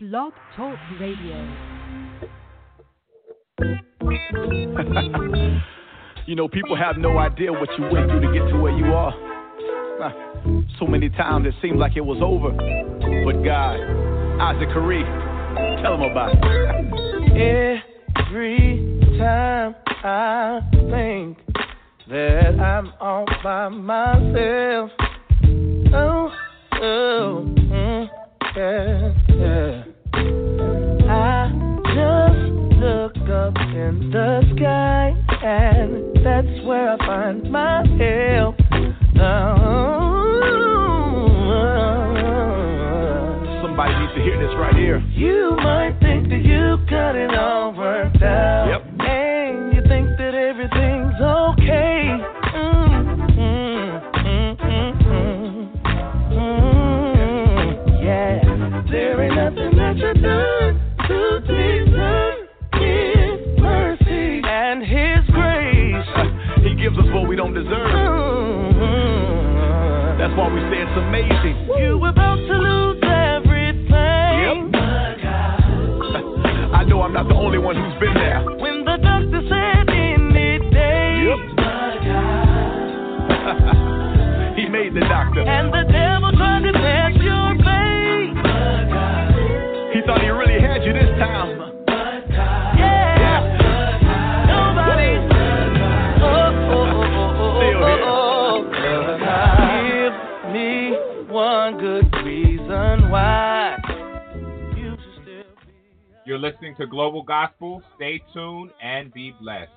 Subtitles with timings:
[0.00, 1.56] Blog Talk Radio.
[6.24, 8.94] you know, people have no idea what you went through to get to where you
[8.94, 9.12] are.
[10.78, 12.52] So many times it seemed like it was over.
[12.52, 13.80] But God,
[14.40, 15.02] Isaac Carree,
[15.82, 17.82] tell him about it.
[18.28, 19.74] Every time
[20.04, 20.60] I
[20.92, 21.38] think
[22.08, 24.92] that I'm all by myself.
[25.92, 26.32] Oh,
[26.74, 28.08] oh, mm,
[28.56, 29.84] yeah, yeah.
[33.78, 35.14] In the sky,
[35.44, 38.56] and that's where I find my help.
[39.20, 39.68] Oh,
[43.62, 44.98] Somebody needs to hear this right here.
[45.14, 48.68] You might think that you got it all worked out.
[48.68, 48.87] Yep.
[70.88, 71.68] It's amazing.
[71.78, 73.92] You were about to lose everything.
[73.92, 74.72] Yep.
[76.72, 78.14] I know I'm not the only one who's been
[106.48, 107.82] listening to Global Gospel.
[107.96, 109.70] Stay tuned and be blessed.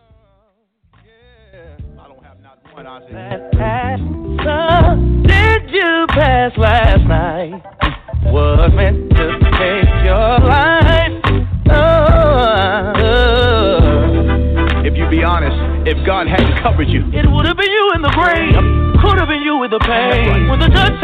[1.53, 3.11] I don't have not one, Isaac.
[5.27, 7.61] Did you pass last night?
[8.31, 11.11] Was meant to take your life.
[11.71, 14.85] Oh, oh.
[14.85, 15.57] If you be honest,
[15.89, 18.55] if God hadn't covered you, It would have been you in the grave.
[19.03, 20.47] Could have been you with the pain.
[20.47, 21.00] When the judge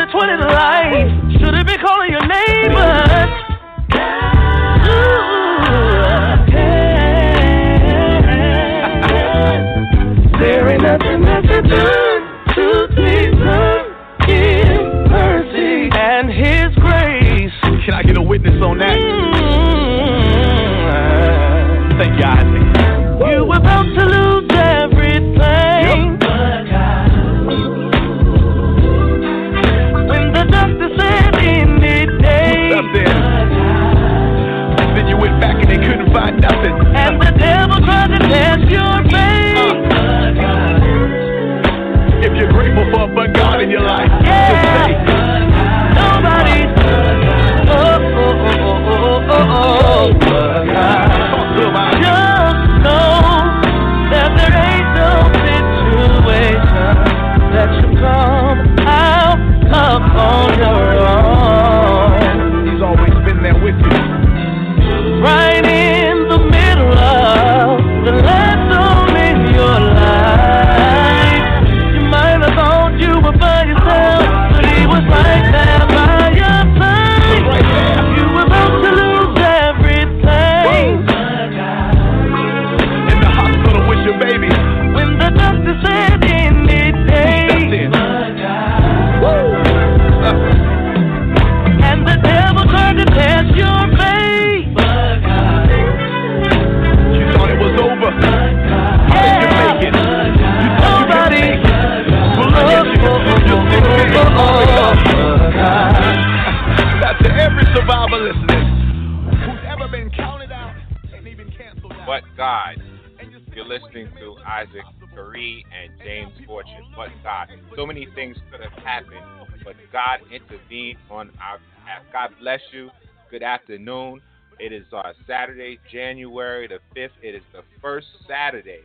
[113.57, 116.93] You're listening to Isaac Carree and James Fortune.
[116.95, 117.47] But God.
[117.75, 119.25] So many things could have happened,
[119.65, 122.03] but God intervened on our behalf.
[122.13, 122.89] God bless you.
[123.29, 124.21] Good afternoon.
[124.59, 127.09] It is uh, Saturday, January the 5th.
[127.21, 128.83] It is the first Saturday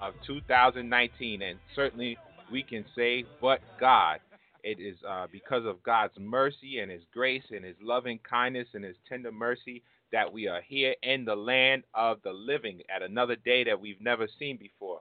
[0.00, 2.16] of 2019, and certainly
[2.50, 4.20] we can say, but God.
[4.64, 8.84] It is uh, because of God's mercy and His grace and His loving kindness and
[8.84, 9.82] His tender mercy
[10.12, 14.00] that we are here in the land of the living at another day that we've
[14.00, 15.00] never seen before.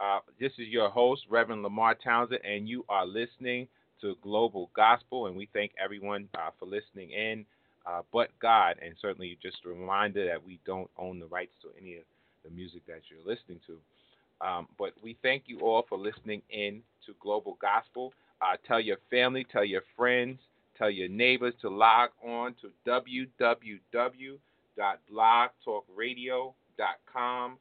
[0.00, 3.68] Uh, this is your host, Reverend Lamar Townsend, and you are listening
[4.00, 5.26] to Global Gospel.
[5.26, 7.44] And we thank everyone uh, for listening in,
[7.86, 8.76] uh, but God.
[8.82, 12.04] And certainly just a reminder that we don't own the rights to any of
[12.44, 13.76] the music that you're listening to.
[14.46, 18.12] Um, but we thank you all for listening in to Global Gospel.
[18.40, 20.38] Uh, tell your family, tell your friends,
[20.78, 22.70] tell your neighbors to log on to
[24.78, 27.58] www.blogtalkradio.com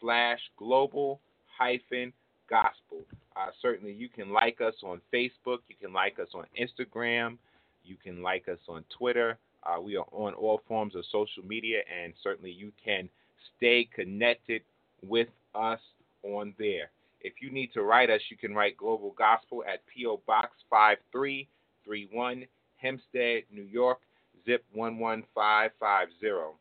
[0.00, 1.20] slash global
[1.58, 2.12] hyphen
[2.48, 3.04] gospel.
[3.36, 5.58] Uh, certainly, you can like us on Facebook.
[5.68, 7.38] You can like us on Instagram.
[7.84, 9.38] You can like us on Twitter.
[9.62, 13.08] Uh, we are on all forms of social media, and certainly you can
[13.56, 14.62] stay connected
[15.02, 15.80] with us
[16.22, 16.90] on there.
[17.20, 20.22] If you need to write us, you can write Global Gospel at P.O.
[20.26, 24.00] Box 5331, Hempstead, New York,
[24.46, 26.56] zip 11550.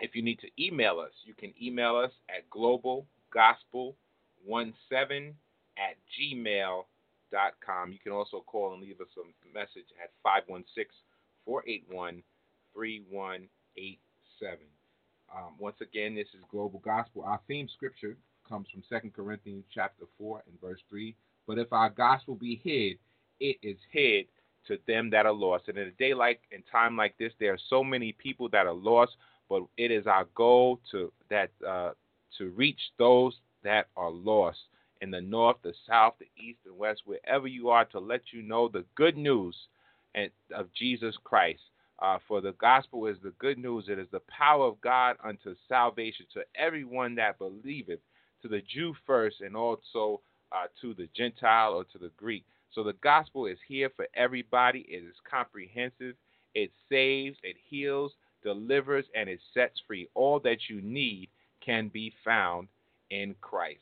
[0.00, 5.34] If you need to email us, you can email us at globalgospel17
[5.78, 7.92] at gmail.com.
[7.92, 9.22] You can also call and leave us a
[9.52, 10.86] message at 516
[11.44, 12.22] 481
[12.74, 14.58] 3187.
[15.34, 17.22] Um, once again, this is Global Gospel.
[17.22, 21.14] Our theme scripture comes from 2 Corinthians chapter 4 and verse 3.
[21.46, 22.98] But if our gospel be hid,
[23.40, 24.26] it is hid
[24.68, 25.68] to them that are lost.
[25.68, 28.66] And in a day like in time like this, there are so many people that
[28.66, 29.12] are lost,
[29.48, 31.90] but it is our goal to that uh,
[32.38, 34.58] to reach those that are lost
[35.00, 38.42] in the north, the south, the east, and west, wherever you are, to let you
[38.42, 39.54] know the good news
[40.14, 41.60] and of Jesus Christ.
[42.00, 43.84] Uh, for the gospel is the good news.
[43.88, 48.00] It is the power of God unto salvation to everyone that believeth,
[48.42, 50.20] to the Jew first, and also
[50.52, 52.44] uh, to the Gentile or to the Greek.
[52.74, 54.80] So the gospel is here for everybody.
[54.88, 56.14] It is comprehensive.
[56.54, 58.12] It saves, it heals,
[58.42, 60.08] delivers, and it sets free.
[60.14, 61.28] All that you need
[61.64, 62.68] can be found
[63.10, 63.80] in Christ.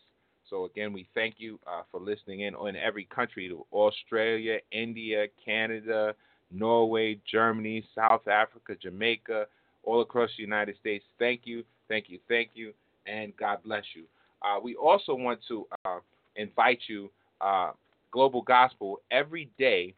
[0.48, 5.26] So again, we thank you uh, for listening in in every country to Australia, India,
[5.42, 6.14] Canada,
[6.50, 9.46] Norway, Germany, South Africa, Jamaica,
[9.82, 11.04] all across the United States.
[11.18, 12.74] Thank you, thank you, thank you,
[13.06, 14.04] and God bless you.
[14.42, 16.00] Uh, we also want to uh,
[16.36, 17.10] invite you,
[17.40, 17.70] uh,
[18.12, 19.94] Global Gospel, every day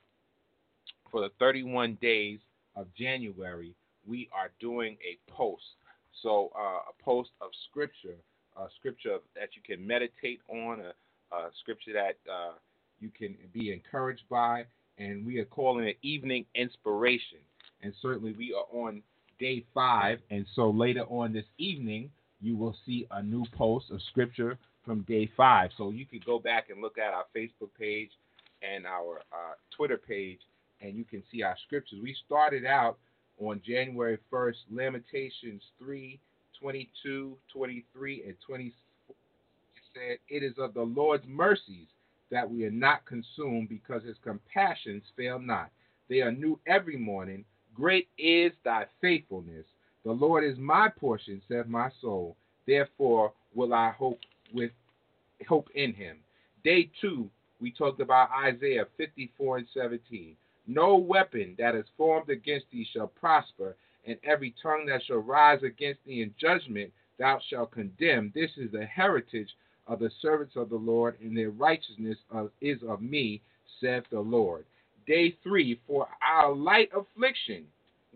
[1.11, 2.39] for the 31 days
[2.77, 3.75] of January,
[4.07, 5.65] we are doing a post.
[6.23, 8.17] So, uh, a post of scripture,
[8.57, 12.53] a scripture that you can meditate on, a, a scripture that uh,
[13.01, 14.65] you can be encouraged by,
[14.99, 17.39] and we are calling it Evening Inspiration.
[17.83, 19.03] And certainly, we are on
[19.39, 24.01] day five, and so later on this evening, you will see a new post of
[24.11, 25.71] scripture from day five.
[25.77, 28.11] So you could go back and look at our Facebook page
[28.63, 30.41] and our uh, Twitter page,
[30.81, 31.99] and you can see our scriptures.
[32.03, 32.99] We started out
[33.39, 36.19] on January 1st, Lamentations 3,
[36.61, 38.73] 22, 23, and 24.
[39.09, 41.89] It said, It is of the Lord's mercies
[42.31, 45.71] that we are not consumed because his compassions fail not.
[46.09, 47.45] They are new every morning.
[47.75, 49.67] Great is thy faithfulness.
[50.05, 52.37] The Lord is my portion, saith my soul.
[52.67, 54.19] Therefore will I hope
[54.55, 54.71] with
[55.49, 56.19] hope in him.
[56.63, 57.29] Day two,
[57.61, 60.37] we talked about Isaiah 54 and 17.
[60.67, 65.63] No weapon that is formed against thee shall prosper, and every tongue that shall rise
[65.63, 68.33] against thee in judgment thou shalt condemn.
[68.35, 69.51] This is the heritage
[69.87, 73.43] of the servants of the Lord, and their righteousness of, is of me,
[73.81, 74.65] saith the Lord.
[75.07, 77.67] Day three, for our light affliction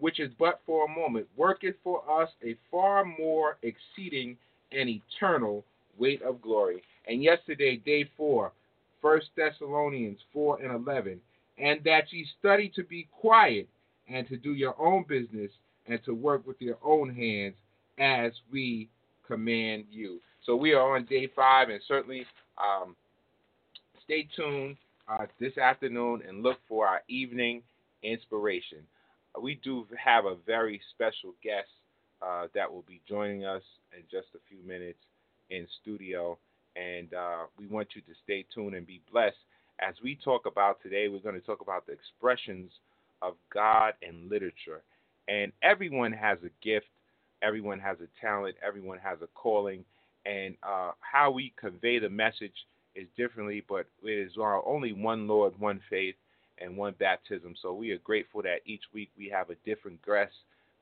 [0.01, 4.37] which is but for a moment, worketh for us a far more exceeding
[4.73, 5.65] and eternal
[5.99, 6.83] weight of glory.
[7.07, 8.53] And yesterday, day four,
[9.01, 11.21] First Thessalonians 4 and 11,
[11.59, 13.69] and that ye study to be quiet
[14.09, 15.51] and to do your own business
[15.87, 17.55] and to work with your own hands
[17.99, 18.89] as we
[19.27, 20.21] command you.
[20.45, 22.27] So we are on day five, and certainly
[22.59, 22.97] um,
[24.05, 24.77] stay tuned
[25.09, 27.63] uh, this afternoon and look for our evening
[28.03, 28.79] inspiration
[29.41, 31.69] we do have a very special guest
[32.23, 33.63] uh, that will be joining us
[33.97, 34.99] in just a few minutes
[35.51, 36.39] in studio.
[36.77, 39.37] And uh, we want you to stay tuned and be blessed.
[39.81, 42.71] As we talk about today, we're going to talk about the expressions
[43.23, 44.83] of God and literature.
[45.29, 46.87] And everyone has a gift,
[47.43, 49.85] everyone has a talent, everyone has a calling.
[50.27, 52.53] And uh, how we convey the message
[52.95, 56.17] is differently, but it is only one Lord, one faith,
[56.61, 57.55] and one baptism.
[57.61, 60.33] So we are grateful that each week we have a different guest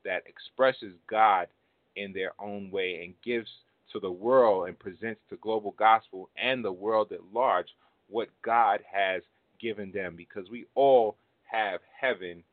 [0.03, 1.47] that expresses God
[1.95, 3.49] in their own way and gives
[3.93, 7.67] to the world and presents the global gospel and the world at large
[8.09, 9.21] what God has
[9.59, 12.43] given them because we all have heaven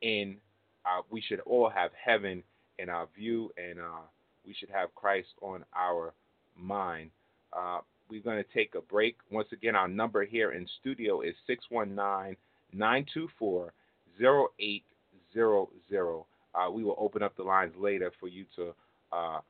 [0.00, 0.36] in
[0.84, 2.42] our, we should all have heaven
[2.78, 4.02] in our view and uh,
[4.46, 6.14] we should have Christ on our
[6.56, 7.10] mind.
[7.52, 9.16] Uh, we're going to take a break.
[9.30, 12.36] Once again, our number here in studio is 619
[12.72, 13.72] 924
[14.20, 16.24] 0800.
[16.52, 18.74] Uh, we will open up the lines later for you to
[19.12, 19.40] uh,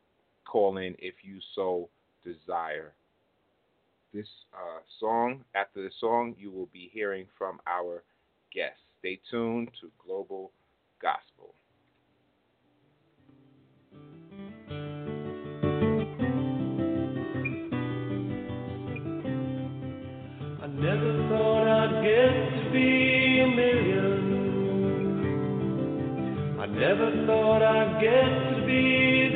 [0.50, 1.88] call in if you so
[2.25, 2.92] desire.
[4.12, 8.02] This uh, song, after the song, you will be hearing from our
[8.52, 8.80] guests.
[8.99, 10.50] Stay tuned to Global
[11.00, 11.54] Gospel.
[20.61, 22.33] I never thought I'd get
[22.64, 24.11] to be a million.
[26.61, 29.30] I never thought I'd get to be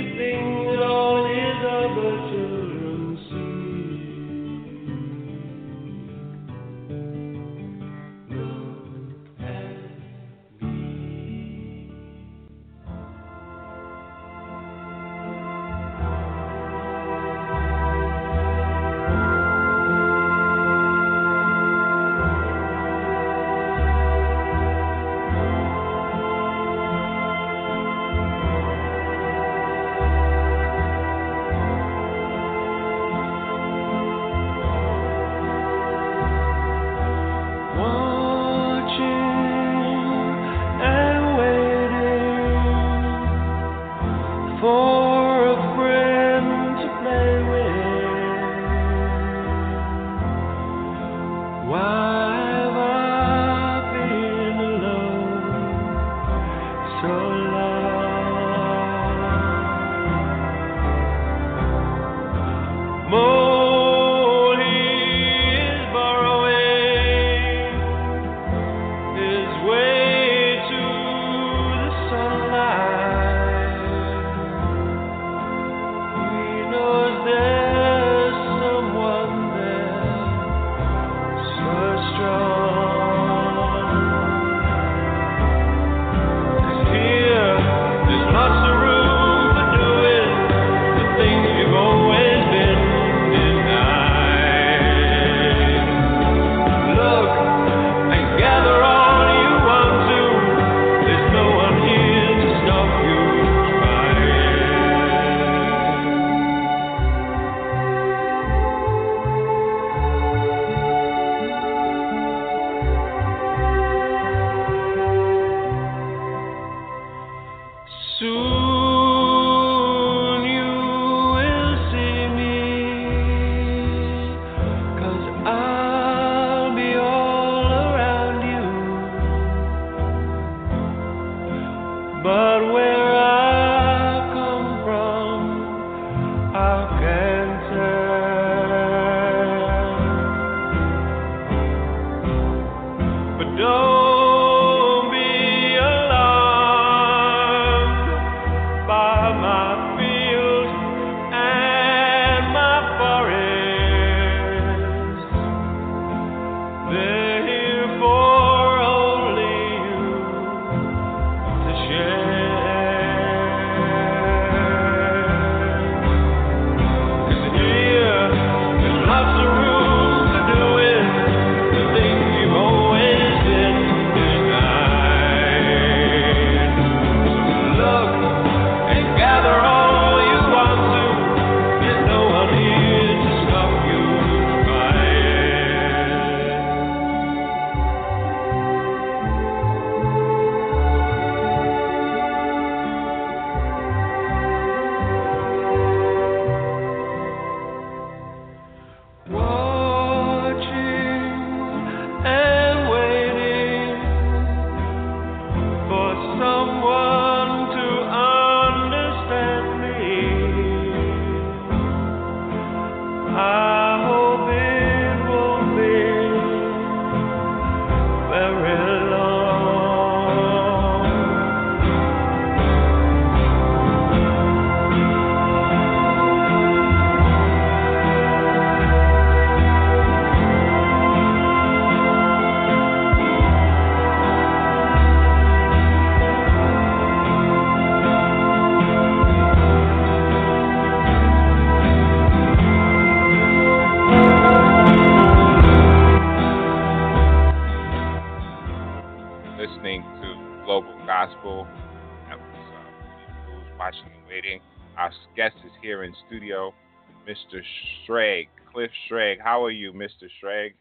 [259.09, 260.29] Schrage, How are you, Mr.
[260.43, 260.75] Schrage?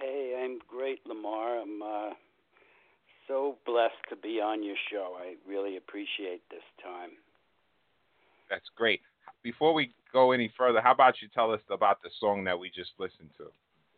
[0.00, 1.58] Hey, I'm great, Lamar.
[1.60, 2.10] I'm uh,
[3.26, 5.16] so blessed to be on your show.
[5.18, 7.10] I really appreciate this time.
[8.48, 9.00] That's great.
[9.42, 12.70] Before we go any further, how about you tell us about the song that we
[12.70, 13.44] just listened to?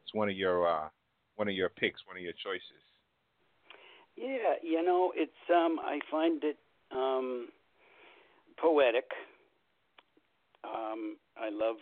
[0.03, 0.89] It's one of your uh,
[1.37, 2.83] one of your picks, one of your choices.
[4.17, 6.59] Yeah, you know, it's um I find it
[6.91, 7.49] um
[8.61, 9.07] poetic.
[10.65, 11.77] Um I love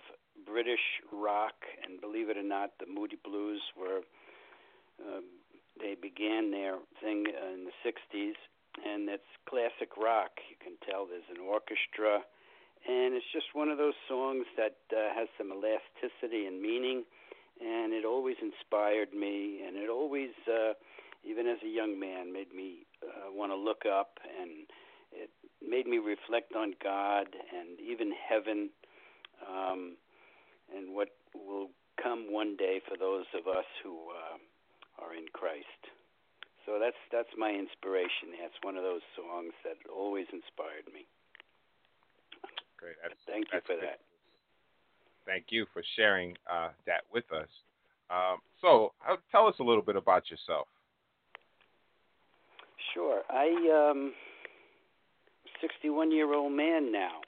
[0.46, 1.54] British rock
[1.84, 4.00] and believe it or not the Moody Blues were
[5.00, 5.20] uh,
[5.80, 8.34] they began their thing in the 60s
[8.84, 10.30] and it's classic rock.
[10.50, 12.22] You can tell there's an orchestra
[12.86, 17.04] and it's just one of those songs that uh, has some elasticity and meaning
[17.60, 20.74] and it always inspired me and it always uh
[21.24, 24.66] even as a young man, made me uh, want to look up, and
[25.12, 25.30] it
[25.66, 28.70] made me reflect on God and even heaven,
[29.46, 29.96] um,
[30.74, 31.70] and what will
[32.02, 34.38] come one day for those of us who uh,
[35.04, 35.82] are in Christ.
[36.66, 38.36] So that's that's my inspiration.
[38.40, 41.08] That's one of those songs that always inspired me.
[42.76, 42.96] Great.
[43.02, 44.00] That's, Thank you for that.
[45.24, 47.48] Thank you for sharing uh, that with us.
[48.10, 50.68] Um, so, uh, tell us a little bit about yourself.
[52.94, 53.22] Sure.
[53.28, 54.12] I um
[55.60, 57.20] 61 year old man now.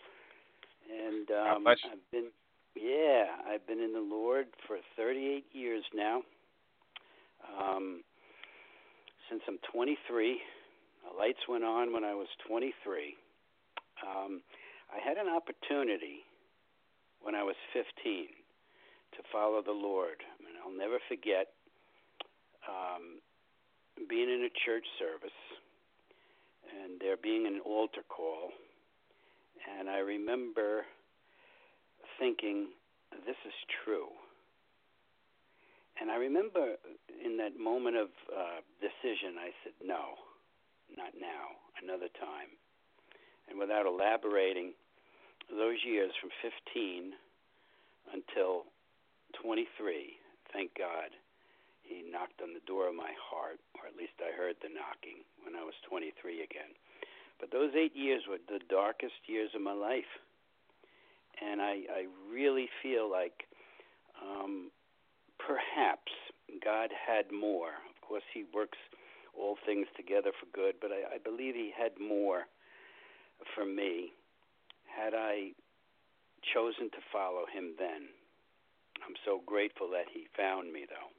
[0.90, 1.66] And um.
[1.66, 2.28] I've been
[2.76, 6.22] yeah, I've been in the Lord for 38 years now.
[7.60, 8.02] Um
[9.28, 10.40] since I'm 23.
[11.04, 13.16] The lights went on when I was 23.
[14.02, 14.42] Um
[14.92, 16.20] I had an opportunity
[17.22, 18.26] when I was 15
[19.12, 20.18] to follow the Lord.
[20.22, 21.48] I mean, I'll never forget
[22.68, 23.20] um
[24.08, 25.40] being in a church service
[26.70, 28.50] and there being an altar call
[29.78, 30.84] and I remember
[32.20, 32.68] thinking
[33.24, 34.12] this is true.
[36.00, 36.76] And I remember
[37.08, 40.20] in that moment of uh, decision I said no
[40.96, 42.52] not now another time.
[43.48, 44.74] And without elaborating
[45.48, 47.14] those years from 15
[48.12, 48.66] until
[49.42, 50.20] 23
[50.52, 51.14] thank God
[51.82, 55.26] he knocked on the door of my heart, or at least I heard the knocking
[55.42, 56.70] when I was 23 again.
[57.42, 60.10] But those eight years were the darkest years of my life,
[61.40, 63.46] and I, I really feel like
[64.20, 64.70] um,
[65.38, 66.12] perhaps
[66.64, 67.80] God had more.
[67.88, 68.78] Of course, He works
[69.36, 72.44] all things together for good, but I, I believe He had more
[73.54, 74.12] for me
[74.84, 75.52] had I
[76.54, 78.10] chosen to follow Him then.
[79.06, 81.10] I'm so grateful that He found me, though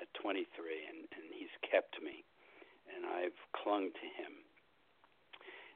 [0.00, 0.42] at 23,
[0.90, 2.26] and, and he's kept me,
[2.90, 4.32] and I've clung to him.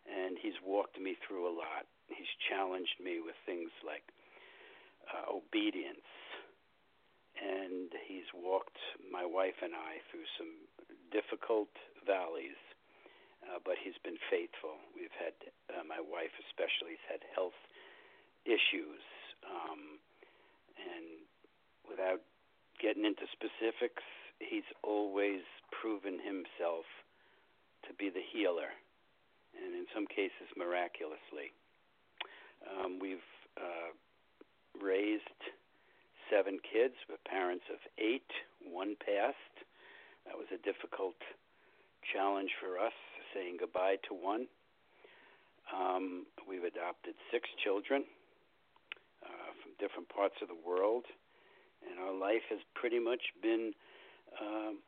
[0.08, 1.86] And he's walked me through a lot.
[2.08, 4.04] He's challenged me with things like
[5.08, 6.08] uh, obedience,
[7.38, 8.76] and he's walked
[9.12, 10.52] my wife and I through some
[11.12, 11.70] difficult
[12.04, 12.58] valleys,
[13.46, 14.76] uh, but he's been faithful.
[14.92, 15.36] We've had,
[15.70, 17.56] uh, my wife especially, has had health
[18.44, 19.04] issues,
[19.46, 20.00] um,
[20.76, 21.24] and
[21.88, 22.20] without
[22.80, 24.02] getting into specifics,
[24.40, 26.84] he's always proven himself
[27.86, 28.70] to be the healer,
[29.56, 31.54] and in some cases, miraculously.
[32.66, 33.24] Um, we've
[33.56, 33.92] uh,
[34.82, 35.40] raised
[36.30, 38.30] seven kids with parents of eight.
[38.62, 39.56] One passed.
[40.26, 41.16] That was a difficult
[42.12, 42.96] challenge for us,
[43.34, 44.46] saying goodbye to one.
[45.68, 48.04] Um, we've adopted six children
[49.24, 51.04] uh, from different parts of the world
[51.86, 53.72] and our life has pretty much been
[54.40, 54.78] um,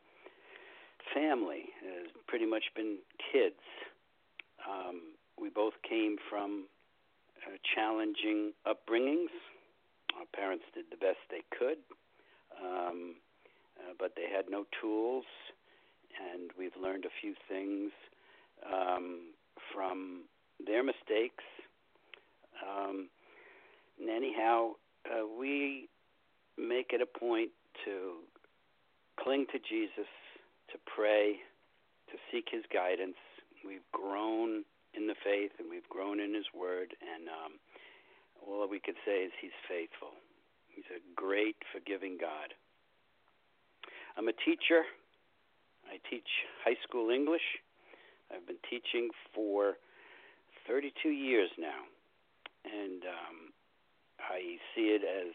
[1.14, 1.70] family.
[1.82, 2.98] It has pretty much been
[3.32, 3.60] kids.
[4.68, 6.66] Um, we both came from
[7.46, 9.32] uh, challenging upbringings.
[10.18, 11.78] Our parents did the best they could,
[12.62, 13.16] um,
[13.78, 15.24] uh, but they had no tools,
[16.32, 17.92] and we've learned a few things
[18.66, 19.32] um,
[19.72, 20.24] from
[20.64, 21.44] their mistakes.
[22.60, 23.08] Um,
[23.98, 24.72] and anyhow,
[25.06, 25.88] uh, we
[26.58, 27.50] make it a point
[27.84, 28.16] to
[29.18, 30.10] cling to Jesus,
[30.72, 31.36] to pray,
[32.10, 33.16] to seek His guidance.
[33.64, 37.52] We've grown in the faith and we've grown in His Word, and um,
[38.46, 40.14] all we could say is He's faithful.
[40.68, 42.54] He's a great, forgiving God.
[44.16, 44.84] I'm a teacher.
[45.86, 46.28] I teach
[46.64, 47.44] high school English.
[48.30, 49.74] I've been teaching for
[50.68, 51.82] 32 years now,
[52.64, 53.36] and um,
[54.20, 55.34] I see it as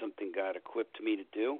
[0.00, 1.58] something God equipped me to do.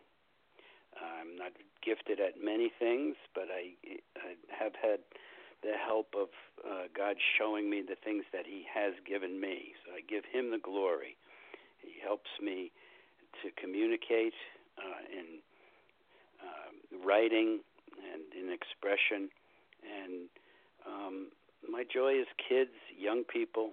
[0.99, 1.53] I'm not
[1.85, 3.75] gifted at many things, but I,
[4.19, 5.01] I have had
[5.63, 6.29] the help of
[6.65, 9.75] uh, God showing me the things that He has given me.
[9.85, 11.17] So I give Him the glory.
[11.83, 12.71] He helps me
[13.43, 14.35] to communicate
[14.79, 15.39] uh, in
[16.43, 17.61] uh, writing
[17.99, 19.31] and in expression.
[19.83, 20.29] And
[20.87, 21.29] um,
[21.69, 23.71] my joy is kids, young people.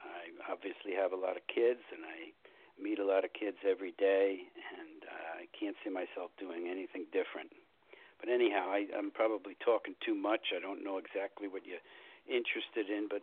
[0.00, 2.32] I obviously have a lot of kids, and I
[2.80, 4.48] meet a lot of kids every day,
[4.80, 7.52] and uh, I can't see myself doing anything different.
[8.20, 10.52] But anyhow, I, I'm probably talking too much.
[10.54, 11.82] I don't know exactly what you're
[12.28, 13.22] interested in, but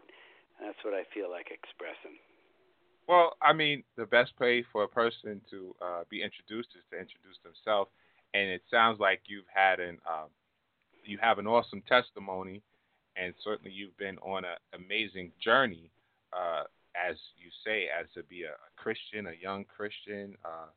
[0.60, 2.18] that's what I feel like expressing.
[3.08, 7.00] Well, I mean, the best way for a person to uh, be introduced is to
[7.00, 7.90] introduce themselves,
[8.34, 10.28] and it sounds like you've had an uh,
[11.06, 12.62] you have an awesome testimony,
[13.16, 15.90] and certainly you've been on an amazing journey,
[16.34, 16.64] uh,
[16.98, 20.68] as you say, as to be a, a Christian, a young Christian, uh,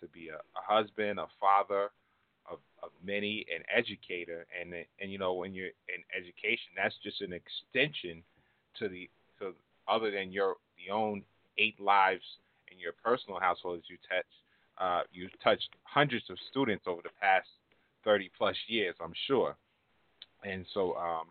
[0.00, 1.90] to be a, a husband, a father
[2.50, 7.20] of, of many, an educator, and and you know when you're in education, that's just
[7.20, 8.22] an extension
[8.78, 9.52] to the to
[9.88, 11.22] other than your the own
[11.58, 12.24] eight lives
[12.70, 14.26] in your personal household as you touch
[14.78, 17.48] uh, you've touched hundreds of students over the past
[18.04, 19.56] 30 plus years, I'm sure.
[20.44, 21.26] And so, um,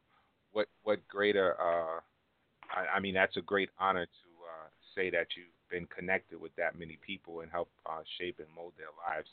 [0.51, 1.55] what what greater?
[1.59, 1.99] Uh,
[2.73, 6.55] I, I, mean, that's a great honor to uh, say that you've been connected with
[6.55, 9.29] that many people and help uh, shape and mold their lives.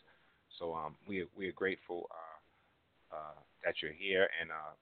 [0.59, 4.73] So um, we we are grateful uh, uh, that you're here, and I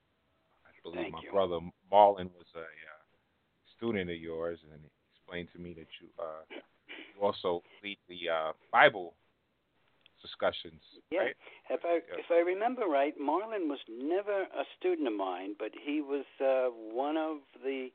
[0.82, 1.30] believe Thank my you.
[1.30, 1.58] brother
[1.92, 2.64] Marlon was a
[3.76, 4.80] student of yours, and
[5.14, 6.44] explained to me that you uh,
[7.14, 9.14] you also lead the uh, Bible
[10.22, 10.80] discussions,
[11.10, 11.20] yeah.
[11.20, 11.36] right?
[11.70, 12.18] If I Yeah.
[12.18, 16.68] if I remember right, Marlon was never a student of mine, but he was uh,
[16.70, 17.90] one of the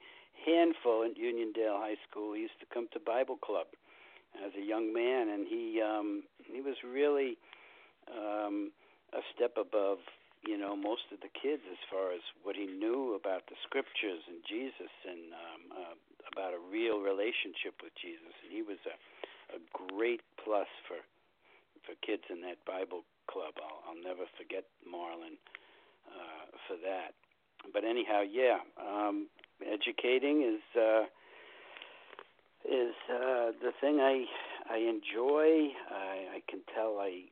[0.45, 2.33] handful at Uniondale High School.
[2.33, 3.67] He used to come to Bible club
[4.45, 7.37] as a young man, and he um, he was really
[8.11, 8.71] um,
[9.13, 9.99] a step above
[10.45, 14.21] you know most of the kids as far as what he knew about the scriptures
[14.29, 15.95] and Jesus and um, uh,
[16.33, 18.33] about a real relationship with Jesus.
[18.43, 18.95] And he was a
[19.53, 20.97] a great plus for
[21.85, 23.53] for kids in that Bible club.
[23.61, 25.37] I'll, I'll never forget Marlon
[26.09, 27.13] uh, for that.
[27.73, 29.27] But anyhow, yeah, um,
[29.61, 31.05] educating is uh,
[32.65, 34.25] is uh, the thing I
[34.69, 35.73] I enjoy.
[35.89, 37.25] I, I can tell I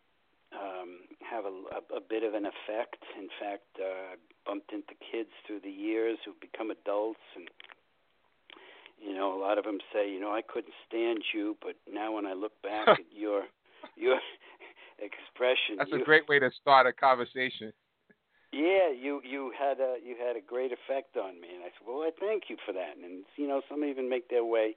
[0.53, 3.01] um, have a, a, a bit of an effect.
[3.17, 7.49] In fact, uh, I bumped into kids through the years who become adults and
[9.03, 12.13] you know, a lot of them say, you know, I couldn't stand you, but now
[12.13, 13.43] when I look back at your
[13.97, 14.19] your
[14.99, 17.73] expression, That's you, a great way to start a conversation.
[18.53, 21.85] yeah, you you had a you had a great effect on me, and I said,
[21.85, 22.95] well, I thank you for that.
[23.03, 24.75] And you know, some even make their way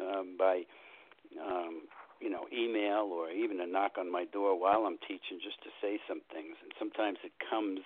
[0.00, 0.62] um, by
[1.44, 1.82] um,
[2.20, 5.70] you know email or even a knock on my door while I'm teaching, just to
[5.80, 6.56] say some things.
[6.62, 7.80] And sometimes it comes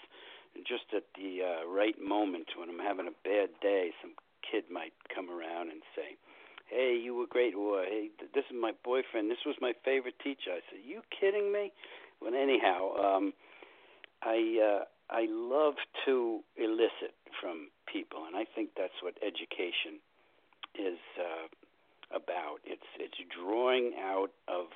[0.67, 3.93] just at the uh, right moment when I'm having a bad day.
[4.01, 4.13] Some
[4.45, 6.17] kid might come around and say,
[6.69, 9.31] "Hey, you were great," or "Hey, th- this is my boyfriend.
[9.31, 11.73] This was my favorite teacher." I said, "You kidding me?"
[12.21, 13.33] Well, anyhow, um,
[14.23, 15.75] I uh, I love
[16.07, 20.01] to elicit from people, and I think that's what education
[20.75, 21.49] is uh,
[22.15, 22.61] about.
[22.65, 24.67] It's it's drawing out of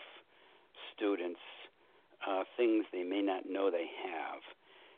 [0.94, 1.40] students
[2.27, 4.40] uh, things they may not know they have.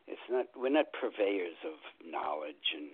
[0.07, 2.90] It's not we're not purveyors of knowledge, and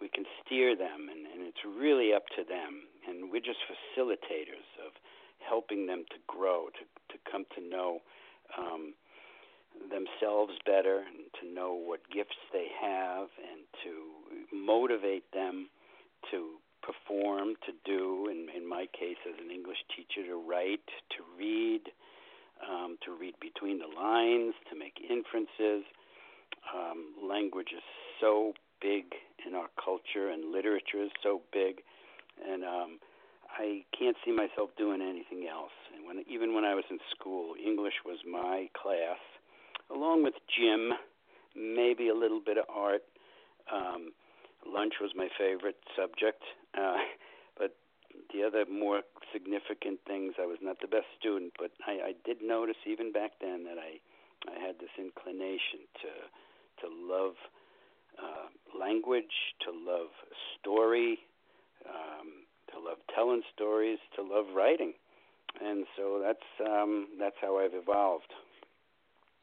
[0.00, 2.88] we can steer them, and, and it's really up to them.
[3.08, 4.92] And we're just facilitators of
[5.38, 8.00] helping them to grow, to to come to know.
[8.58, 8.94] Um,
[9.90, 15.68] themselves better and to know what gifts they have and to motivate them
[16.30, 21.20] to perform, to do, in, in my case as an English teacher, to write, to
[21.36, 21.82] read,
[22.62, 25.82] um, to read between the lines, to make inferences.
[26.72, 27.82] Um, language is
[28.20, 29.04] so big
[29.46, 31.82] in our culture, and literature is so big,
[32.48, 32.98] and um,
[33.58, 35.76] I can't see myself doing anything else.
[35.94, 39.20] And when, even when I was in school, English was my class,
[39.94, 40.92] along with gym,
[41.54, 43.02] maybe a little bit of art.
[43.72, 44.12] Um,
[44.66, 46.42] lunch was my favorite subject,
[46.76, 46.96] uh,
[47.58, 47.76] but
[48.32, 52.38] the other more significant things, I was not the best student, but I, I did
[52.42, 54.00] notice even back then that I
[54.46, 56.12] I had this inclination to
[56.82, 57.34] to love
[58.18, 60.08] uh, language, to love
[60.58, 61.18] story,
[61.88, 64.92] um, to love telling stories, to love writing,
[65.62, 68.32] and so that's um, that's how I've evolved.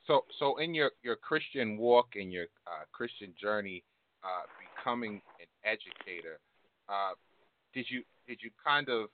[0.06, 3.84] So, so in your your Christian walk and your uh, Christian journey,
[4.24, 4.44] uh,
[4.78, 6.40] becoming an educator,
[6.90, 7.14] uh,
[7.74, 9.10] did you did you kind of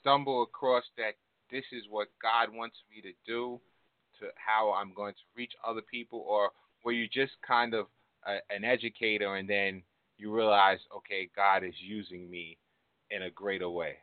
[0.00, 1.14] stumble across that
[1.50, 3.60] this is what God wants me to do,
[4.20, 6.50] to how I'm going to reach other people, or
[6.84, 7.86] were you just kind of
[8.26, 9.82] a, an educator and then
[10.18, 12.56] you realize, okay, God is using me
[13.10, 13.96] in a greater way?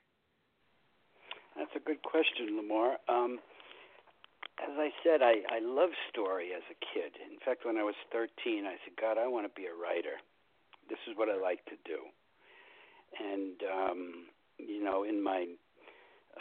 [1.58, 2.97] That's a good question, Lamar.
[3.10, 3.39] Um,
[4.62, 7.13] as I said, I, I loved story as a kid.
[7.19, 10.17] In fact, when I was 13, I said, God, I want to be a writer.
[10.89, 12.10] This is what I like to do.
[13.19, 14.26] And, um,
[14.58, 15.45] you know, in my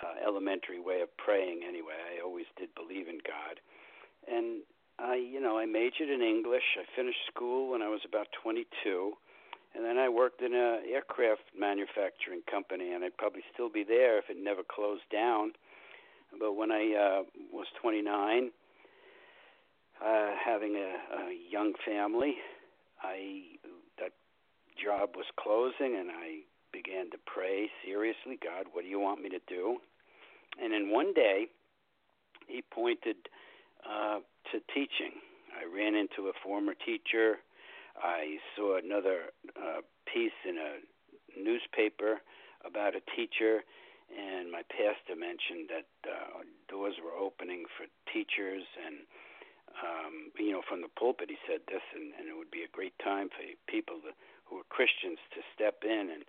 [0.02, 3.60] uh, elementary way of praying, anyway, I always did believe in God.
[4.28, 4.62] And
[4.98, 6.78] I, you know, I majored in English.
[6.78, 9.12] I finished school when I was about 22,
[9.74, 14.18] and then I worked in a aircraft manufacturing company, and I'd probably still be there
[14.18, 15.52] if it never closed down.
[16.38, 18.50] But when I uh, was 29,
[20.04, 22.36] uh, having a, a young family,
[23.02, 23.58] I
[23.98, 24.12] that
[24.82, 26.40] job was closing, and I
[26.72, 28.38] began to pray seriously.
[28.42, 29.78] God, what do you want me to do?
[30.62, 31.46] And in one day,
[32.48, 33.16] He pointed
[33.84, 34.20] uh,
[34.52, 35.20] to teaching.
[35.52, 37.36] I ran into a former teacher.
[37.96, 39.82] I saw another uh,
[40.12, 40.80] piece in a
[41.36, 42.20] newspaper
[42.64, 43.64] about a teacher,
[44.12, 49.04] and my pastor mentioned that uh, doors were opening for teachers, and
[49.80, 52.76] um, you know, from the pulpit, he said this, and, and it would be a
[52.76, 54.12] great time for people to,
[54.44, 56.12] who are Christians to step in.
[56.12, 56.24] And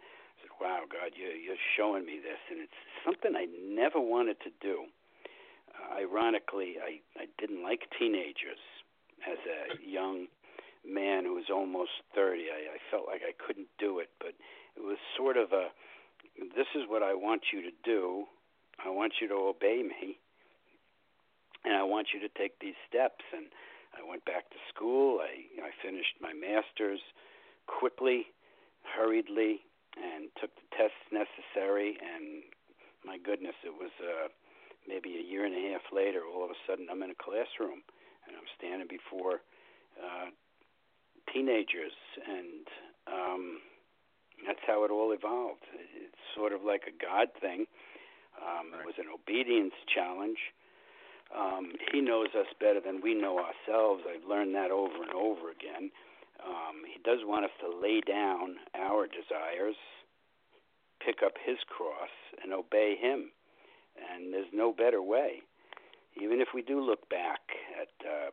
[0.62, 4.86] "Wow, God, you're, you're showing me this," and it's something I never wanted to do.
[5.74, 8.62] Uh, ironically, I I didn't like teenagers
[9.28, 10.28] as a young
[10.86, 12.44] man who was almost 30.
[12.52, 14.34] I, I felt like I couldn't do it, but
[14.76, 15.70] it was sort of a
[16.56, 18.26] this is what I want you to do.
[18.84, 20.18] I want you to obey me,
[21.63, 23.24] and I want you to take these steps.
[23.36, 23.46] And
[23.94, 25.20] I went back to school.
[25.22, 27.02] I I finished my master's
[27.68, 28.26] quickly,
[28.84, 29.62] hurriedly,
[29.98, 31.98] and took the tests necessary.
[32.02, 32.44] And
[33.06, 34.30] my goodness, it was uh,
[34.88, 36.22] maybe a year and a half later.
[36.24, 37.84] All of a sudden, I'm in a classroom
[38.28, 39.44] and I'm standing before
[40.00, 40.32] uh,
[41.32, 42.66] teenagers, and
[43.08, 43.44] um,
[44.48, 45.64] that's how it all evolved.
[45.96, 47.66] It's sort of like a God thing.
[48.40, 50.40] Um, It was an obedience challenge.
[51.36, 54.04] Um, he knows us better than we know ourselves.
[54.08, 55.92] I've learned that over and over again.
[56.41, 59.76] Um, he does want us to lay down our desires,
[61.04, 63.32] pick up his cross, and obey him.
[63.96, 65.43] And there's no better way.
[66.22, 67.41] Even if we do look back
[67.80, 68.30] at uh,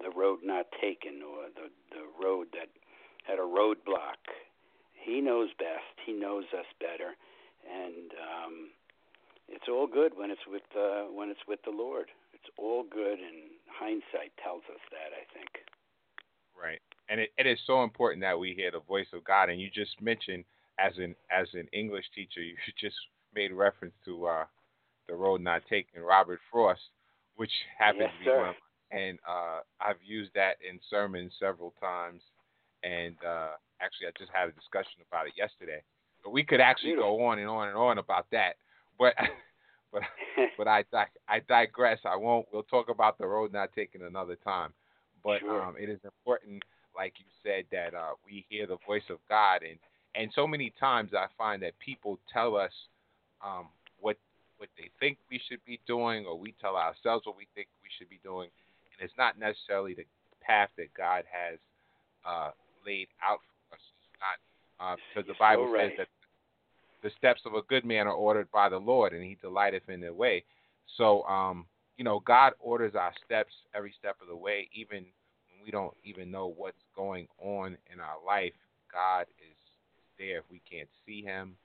[0.00, 2.68] the road not taken or the, the road that
[3.24, 4.20] had a roadblock,
[5.02, 5.98] he knows best.
[6.04, 7.18] He knows us better,
[7.66, 8.54] and um,
[9.48, 12.06] it's all good when it's with uh, when it's with the Lord.
[12.32, 15.10] It's all good, and hindsight tells us that.
[15.10, 15.66] I think.
[16.54, 19.50] Right, and it, it is so important that we hear the voice of God.
[19.50, 20.44] And you just mentioned
[20.78, 22.96] as an as an English teacher, you just
[23.34, 24.44] made reference to uh,
[25.08, 26.80] the road not taken, Robert Frost,
[27.36, 28.38] which happens yes, to be sir.
[28.38, 28.54] one of
[28.92, 32.20] and uh, I've used that in sermons several times.
[32.84, 35.82] And uh, actually, I just had a discussion about it yesterday.
[36.22, 37.16] But we could actually Beautiful.
[37.16, 38.56] go on and on and on about that.
[38.98, 39.14] But
[39.92, 40.02] but
[40.58, 40.84] but I
[41.28, 42.00] I digress.
[42.04, 42.46] I won't.
[42.52, 44.72] We'll talk about the road not taken another time.
[45.24, 45.62] But Sure.
[45.62, 46.62] um, it is important,
[46.96, 49.62] like you said, that uh, we hear the voice of God.
[49.62, 49.78] And
[50.14, 52.72] and so many times I find that people tell us
[53.44, 53.68] um,
[54.00, 54.16] what
[54.58, 57.88] what they think we should be doing, or we tell ourselves what we think we
[57.98, 58.48] should be doing,
[58.92, 60.04] and it's not necessarily the
[60.40, 61.58] path that God has
[62.24, 62.50] uh,
[62.86, 63.80] laid out for us.
[63.98, 64.38] It's not
[64.92, 65.90] uh, because the You're so Bible right.
[65.90, 66.08] says that
[67.02, 70.00] the steps of a good man are ordered by the Lord, and He delighteth in
[70.00, 70.44] their way.
[70.96, 75.04] So, um, you know, God orders our steps every step of the way, even
[75.64, 78.52] we don't even know what's going on in our life.
[78.92, 79.56] God is
[80.18, 81.56] there if we can't see Him,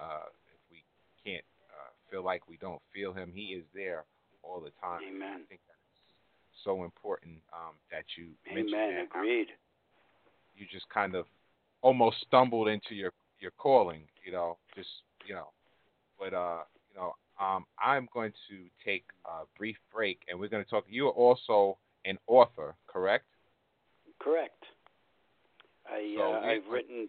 [0.00, 0.82] uh, if we
[1.24, 3.30] can't uh, feel like we don't feel Him.
[3.34, 4.04] He is there
[4.42, 5.00] all the time.
[5.08, 5.42] Amen.
[5.44, 5.78] I think that's
[6.64, 8.94] so important um, that you mentioned Amen.
[8.96, 9.18] that.
[9.18, 9.48] Agreed.
[10.56, 11.26] You just kind of
[11.80, 14.88] almost stumbled into your your calling, you know, just
[15.26, 15.48] you know.
[16.18, 16.60] But uh,
[16.90, 20.84] you know, um, I'm going to take a brief break, and we're going to talk.
[20.88, 23.24] You are also an author, correct?
[24.22, 24.64] Correct.
[25.86, 27.08] I So uh, we- I've written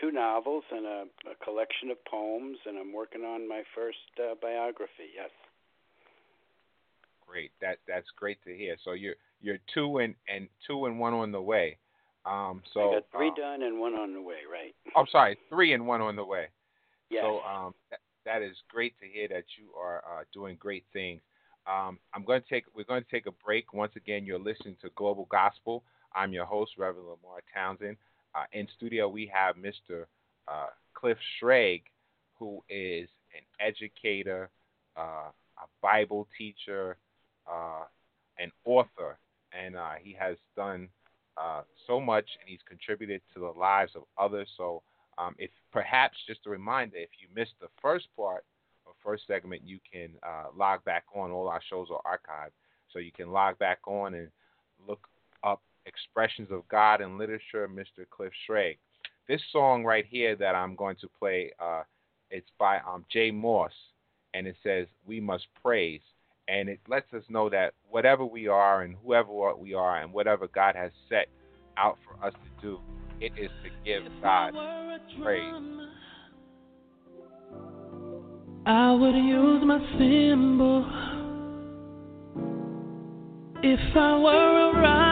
[0.00, 4.34] two novels and a, a collection of poems, and I'm working on my first uh,
[4.40, 5.14] biography.
[5.14, 5.30] Yes.
[7.26, 7.52] Great.
[7.60, 8.76] That that's great to hear.
[8.84, 11.76] So you're you're two and and two and one on the way.
[12.26, 14.38] Um, so I got three uh, done and one on the way.
[14.50, 14.74] Right.
[14.96, 16.46] I'm sorry, three and one on the way.
[17.10, 17.24] Yes.
[17.24, 21.20] So um, that, that is great to hear that you are uh, doing great things.
[21.66, 23.74] Um, I'm going to take we're going to take a break.
[23.74, 25.84] Once again, you're listening to Global Gospel.
[26.14, 27.96] I'm your host, Reverend Lamar Townsend.
[28.34, 30.04] Uh, in studio, we have Mr.
[30.46, 31.82] Uh, Cliff Schrage,
[32.38, 34.50] who is an educator,
[34.96, 36.96] uh, a Bible teacher,
[37.50, 37.84] uh,
[38.38, 39.18] an author,
[39.52, 40.88] and uh, he has done
[41.36, 44.48] uh, so much, and he's contributed to the lives of others.
[44.56, 44.82] So
[45.18, 48.44] um, if perhaps just a reminder, if you missed the first part
[48.84, 50.10] or first segment, you can
[50.56, 51.30] log back on.
[51.30, 52.52] All our shows are archived,
[52.92, 54.28] so you can log back on and
[54.86, 55.08] look
[55.88, 58.08] expressions of God in literature, Mr.
[58.08, 58.78] Cliff Schrage.
[59.26, 61.82] This song right here that I'm going to play, uh,
[62.30, 63.72] it's by um, J Moss,
[64.34, 66.00] and it says "We Must Praise."
[66.48, 70.48] and it lets us know that whatever we are and whoever we are and whatever
[70.48, 71.28] God has set
[71.76, 72.80] out for us to do,
[73.20, 74.54] it is to give God
[75.22, 75.54] praise.
[78.66, 80.84] I would use my symbol
[83.62, 85.07] if I were a writer.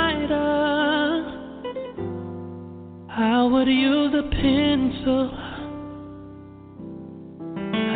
[3.19, 5.31] I would use a pencil.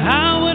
[0.03, 0.50] I would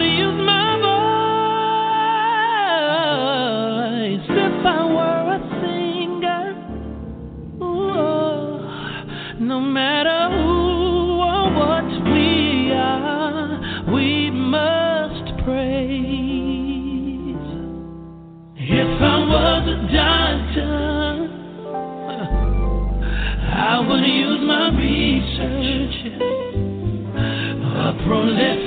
[28.08, 28.65] a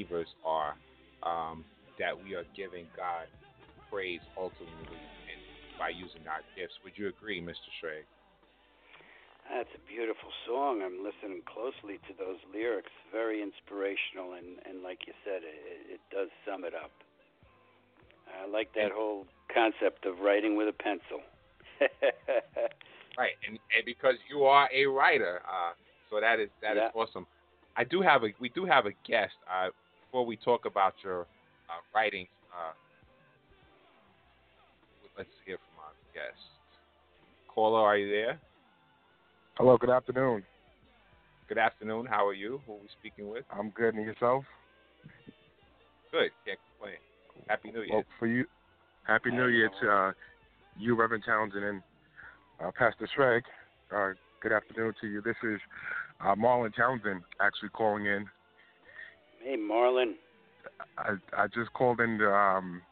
[0.00, 0.74] believers are.
[1.22, 1.64] Um,
[1.98, 3.28] that we are giving God
[3.92, 4.96] praise ultimately
[5.28, 5.40] and
[5.78, 6.72] by using our gifts.
[6.82, 7.68] Would you agree, Mr.
[7.76, 8.08] Schrage?
[9.52, 10.80] That's a beautiful song.
[10.80, 12.88] I'm listening closely to those lyrics.
[13.12, 16.92] Very inspirational, and, and like you said, it, it does sum it up.
[18.32, 21.20] I like that whole concept of writing with a pencil.
[23.18, 25.72] Right, and, and because you are a writer, uh,
[26.08, 26.90] so that is that is Yeah.
[26.94, 27.26] awesome.
[27.76, 29.34] I do have a we do have a guest.
[29.50, 29.68] Uh,
[30.10, 32.72] before we talk about your uh, writings, uh,
[35.16, 36.40] let's hear from our guest.
[37.46, 38.40] Caller, are you there?
[39.56, 40.42] Hello, good afternoon.
[41.48, 42.06] Good afternoon.
[42.06, 42.60] How are you?
[42.66, 43.44] Who are we speaking with?
[43.56, 44.42] I'm good, and yourself?
[46.10, 46.30] Good.
[46.44, 46.98] Can't complain.
[47.46, 47.94] Happy New Year.
[47.94, 48.46] Well, for you,
[49.06, 50.12] Happy New Year to uh,
[50.76, 51.82] you, Reverend Townsend, and
[52.64, 53.42] uh, Pastor Schrage.
[53.94, 55.22] Uh, good afternoon to you.
[55.22, 55.60] This is
[56.20, 58.26] uh, Marlon Townsend actually calling in.
[59.42, 60.14] Hey, Marlon.
[60.98, 62.82] I, I just called in to, um,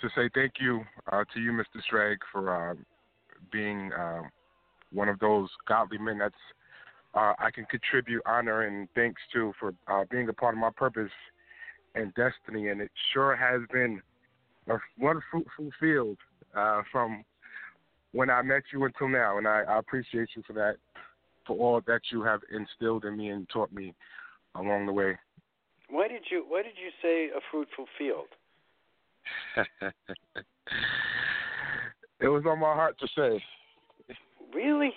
[0.00, 0.80] to say thank you
[1.12, 1.80] uh, to you, Mr.
[1.90, 2.74] Schrage, for uh,
[3.52, 4.22] being uh,
[4.92, 6.34] one of those godly men that's
[7.14, 10.70] uh, I can contribute honor and thanks to for uh, being a part of my
[10.70, 11.10] purpose
[11.94, 12.68] and destiny.
[12.68, 14.00] And it sure has been
[14.68, 16.16] a, one fruitful field
[16.56, 17.24] uh, from
[18.12, 19.38] when I met you until now.
[19.38, 20.76] And I, I appreciate you for that,
[21.46, 23.92] for all that you have instilled in me and taught me
[24.54, 25.18] along the way.
[25.90, 28.28] Why did you Why did you say a fruitful field?
[32.20, 33.42] it was on my heart to say.
[34.54, 34.92] Really?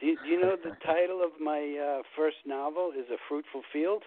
[0.00, 3.62] Do you, do you know the title of my uh, first novel is A Fruitful
[3.72, 4.02] Field?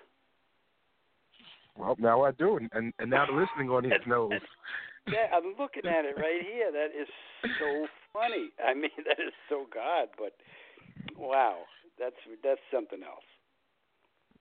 [1.78, 4.32] Well, now I do, and, and, now the listening audience knows.
[5.08, 6.72] Yeah, I'm looking at it right here.
[6.72, 7.08] That is
[7.60, 8.50] so funny.
[8.64, 10.10] I mean, that is so God.
[10.18, 10.34] But
[11.16, 11.60] wow,
[12.00, 13.24] that's that's something else.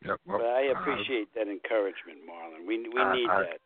[0.07, 2.67] Yep, well, But I uh, appreciate that encouragement, Marlon.
[2.67, 3.61] We we I- need I- that.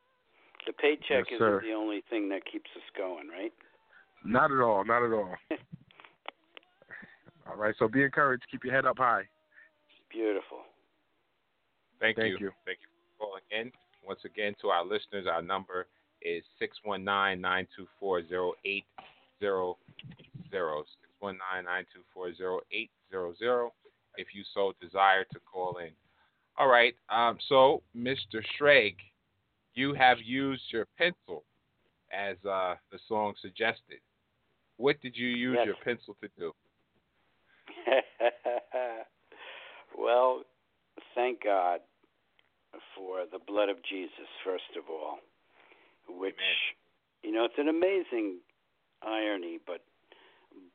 [0.67, 1.61] The paycheck Yes, isn't sir.
[1.65, 3.53] the only thing that keeps us going, right?
[4.25, 5.35] not at all, not at all.
[7.49, 8.45] all right, so be encouraged.
[8.51, 9.27] Keep your head up high.
[10.11, 10.59] Beautiful.
[11.99, 12.49] Thank, Thank you.
[12.49, 12.53] you.
[12.67, 13.73] Thank you for calling in.
[14.07, 15.87] Once again, to our listeners, our number
[16.21, 18.85] is 619-924-0800.
[21.23, 23.71] 619-924-0800
[24.17, 25.91] if you so desire to call in.
[26.61, 26.95] All right.
[27.09, 28.45] Um, so, Mr.
[28.61, 28.99] Schrage,
[29.73, 31.45] you have used your pencil
[32.13, 34.01] as uh, the song suggested.
[34.77, 35.67] What did you use Yes.
[35.67, 36.53] your pencil to do?
[39.99, 40.43] well,
[41.15, 41.81] thank God
[42.95, 45.19] for the blood of Jesus, first of all,
[46.09, 47.25] which, Amen.
[47.25, 48.41] you know, it's an amazing
[49.03, 49.83] irony, but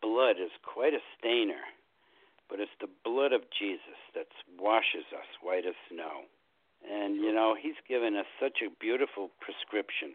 [0.02, 1.62] blood is quite a stainer.
[2.50, 4.28] But it's the blood of Jesus that
[4.60, 6.30] washes us white as snow.
[6.90, 10.14] And, you know, He's given us such a beautiful prescription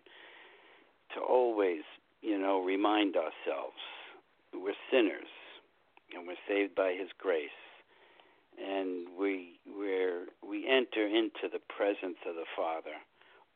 [1.14, 1.82] to always,
[2.22, 3.82] you know, remind ourselves
[4.54, 5.30] we're sinners
[6.14, 7.48] and we're saved by his grace
[8.58, 12.98] and we we're we enter into the presence of the father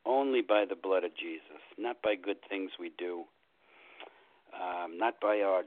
[0.07, 3.25] only by the blood of jesus not by good things we do
[4.55, 5.63] um, not by our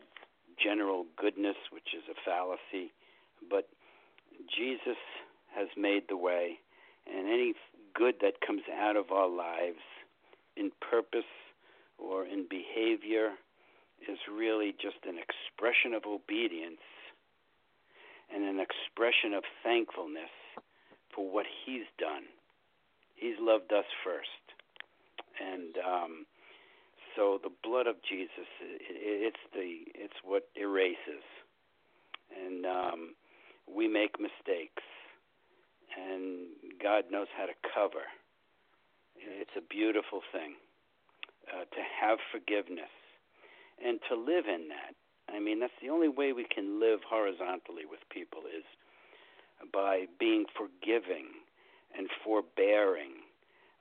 [0.62, 2.92] general goodness which is a fallacy
[3.50, 3.68] but
[4.56, 4.98] jesus
[5.56, 6.60] has made the way
[7.08, 7.54] and any
[7.94, 9.84] good that comes out of our lives
[10.56, 11.30] in purpose
[11.98, 13.32] or in behavior
[14.08, 16.84] is really just an expression of obedience
[18.34, 20.30] and an expression of thankfulness
[21.16, 22.24] for what He's done.
[23.16, 24.46] He's loved us first.
[25.42, 26.26] And um,
[27.16, 31.26] so the blood of Jesus, i it's the it's what erases.
[32.30, 33.16] And um,
[33.68, 34.84] we make mistakes,
[35.96, 36.48] and
[36.82, 38.06] God knows how to cover.
[39.16, 40.56] It's a beautiful thing
[41.52, 42.94] uh, to have forgiveness
[43.84, 44.96] and to live in that.
[45.34, 48.64] I mean, that's the only way we can live horizontally with people is
[49.74, 51.28] by being forgiving
[51.98, 53.26] and forbearing.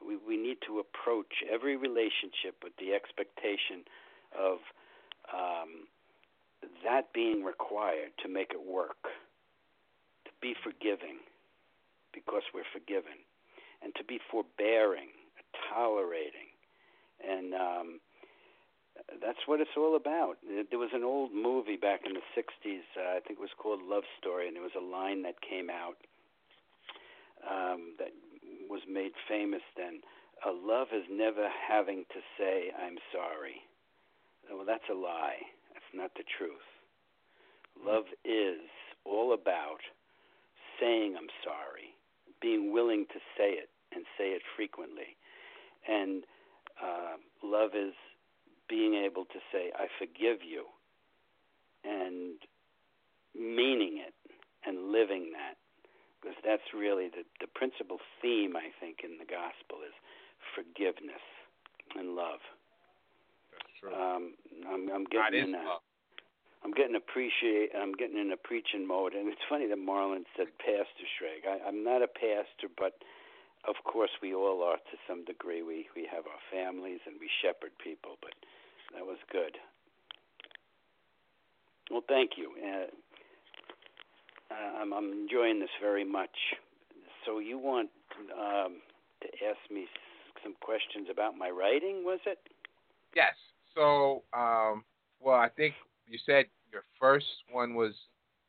[0.04, 3.84] We we need to approach every relationship with the expectation
[4.36, 4.58] of
[5.32, 5.86] um,
[6.84, 9.08] that being required to make it work.
[10.46, 11.18] Be forgiving
[12.14, 13.18] because we're forgiven,
[13.82, 15.10] and to be forbearing,
[15.66, 16.54] tolerating,
[17.18, 17.88] and um,
[19.18, 20.38] that's what it's all about.
[20.46, 23.80] There was an old movie back in the 60s, uh, I think it was called
[23.82, 25.98] Love Story, and there was a line that came out
[27.42, 28.14] um, that
[28.70, 29.98] was made famous then.
[30.46, 33.66] A love is never having to say, I'm sorry.
[34.46, 35.42] Well, that's a lie.
[35.74, 36.70] That's not the truth.
[37.84, 38.62] Love is
[39.04, 39.82] all about
[40.80, 41.94] saying, I'm sorry,
[42.40, 45.16] being willing to say it and say it frequently.
[45.88, 46.24] And
[46.82, 47.94] uh, love is
[48.68, 50.66] being able to say, I forgive you,
[51.84, 52.38] and
[53.34, 54.14] meaning it
[54.66, 55.56] and living that.
[56.20, 59.94] Because that's really the, the principal theme, I think, in the gospel is
[60.56, 61.22] forgiveness
[61.94, 62.42] and love.
[63.52, 63.94] That's true.
[63.94, 64.34] Um,
[64.66, 65.85] I'm, I'm getting is in a, love.
[66.64, 67.70] I'm getting appreciate.
[67.76, 71.46] I'm getting in a preaching mode, and it's funny that Marlon said Pastor Schrage.
[71.46, 72.94] I, I'm not a pastor, but
[73.68, 75.62] of course we all are to some degree.
[75.62, 78.34] We we have our families and we shepherd people, but
[78.94, 79.58] that was good.
[81.90, 82.50] Well, thank you.
[82.58, 82.90] Uh,
[84.52, 86.36] I'm, I'm enjoying this very much.
[87.24, 87.90] So you want
[88.32, 88.80] um,
[89.22, 89.86] to ask me
[90.42, 92.04] some questions about my writing?
[92.04, 92.38] Was it?
[93.14, 93.34] Yes.
[93.74, 94.84] So, um,
[95.20, 95.74] well, I think
[96.08, 97.94] you said your first one was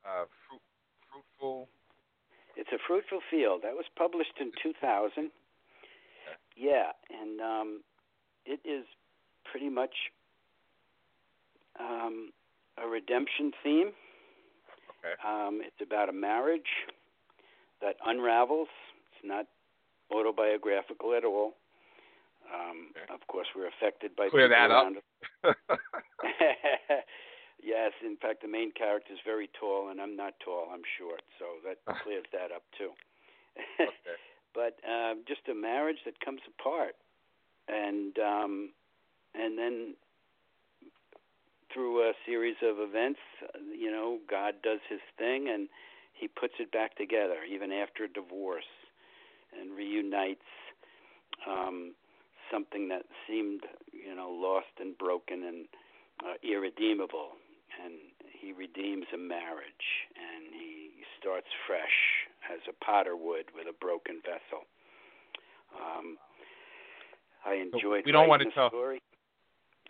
[0.05, 0.61] uh, fruit,
[1.11, 1.69] fruitful.
[2.55, 3.61] It's a fruitful field.
[3.63, 5.29] That was published in 2000.
[6.55, 7.81] Yeah, and um,
[8.45, 8.85] it is
[9.51, 9.93] pretty much
[11.79, 12.31] um,
[12.83, 13.91] a redemption theme.
[14.99, 15.13] Okay.
[15.25, 16.87] Um, it's about a marriage
[17.81, 18.69] that unravels.
[19.11, 19.45] It's not
[20.11, 21.53] autobiographical at all.
[22.53, 23.13] Um, Okay.
[23.13, 24.93] Of course, we're affected by Clear that up.
[27.63, 30.67] yes, in fact, the main character is very tall, and I'm not tall.
[30.73, 32.91] I'm short, so that clears that up too.
[33.79, 33.91] okay.
[34.53, 36.95] but um, just a marriage that comes apart,
[37.67, 38.71] and um,
[39.35, 39.95] and then
[41.73, 43.19] through a series of events,
[43.77, 45.67] you know, God does His thing, and
[46.13, 48.69] He puts it back together, even after a divorce,
[49.59, 50.41] and reunites
[51.47, 51.93] um,
[52.51, 55.65] something that seemed, you know, lost and broken and
[56.23, 57.37] uh, irredeemable,
[58.47, 61.97] He redeems a marriage, and He starts fresh
[62.49, 64.63] as a potter would with a broken vessel.
[65.75, 66.17] Um,
[67.45, 68.05] I enjoyed.
[68.05, 69.01] we don't wanna the tell- Story.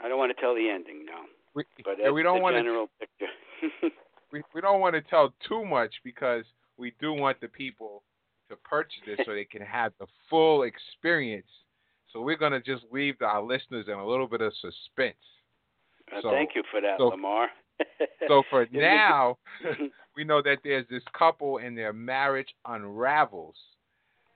[0.01, 1.25] I don't want to tell the ending, no.
[1.53, 3.27] We, But yeah, we don't the want to general picture.
[4.31, 6.43] we, we don't want to tell too much because
[6.77, 8.01] we do want the people
[8.49, 11.47] to purchase this so they can have the full experience.
[12.11, 15.17] So we're gonna just leave our listeners in a little bit of suspense.
[16.11, 17.49] Uh, So- thank you for that, so- Lamar.
[18.27, 19.37] So for now,
[20.15, 23.55] we know that there's this couple and their marriage unravels,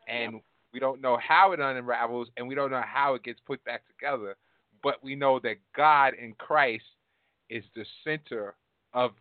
[0.07, 0.39] and
[0.73, 3.83] we don't know how it unravels, and we don't know how it gets put back
[3.87, 4.35] together.
[4.83, 6.85] But we know that God in Christ
[7.49, 8.55] is the center
[8.93, 9.11] of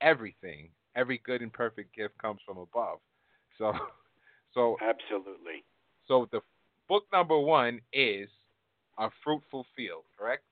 [0.00, 0.70] everything.
[0.96, 2.98] Every good and perfect gift comes from above.
[3.58, 3.72] So,
[4.54, 5.64] so, Absolutely.
[6.06, 6.40] so the
[6.88, 8.28] book number one is
[8.98, 10.44] a fruitful field, correct?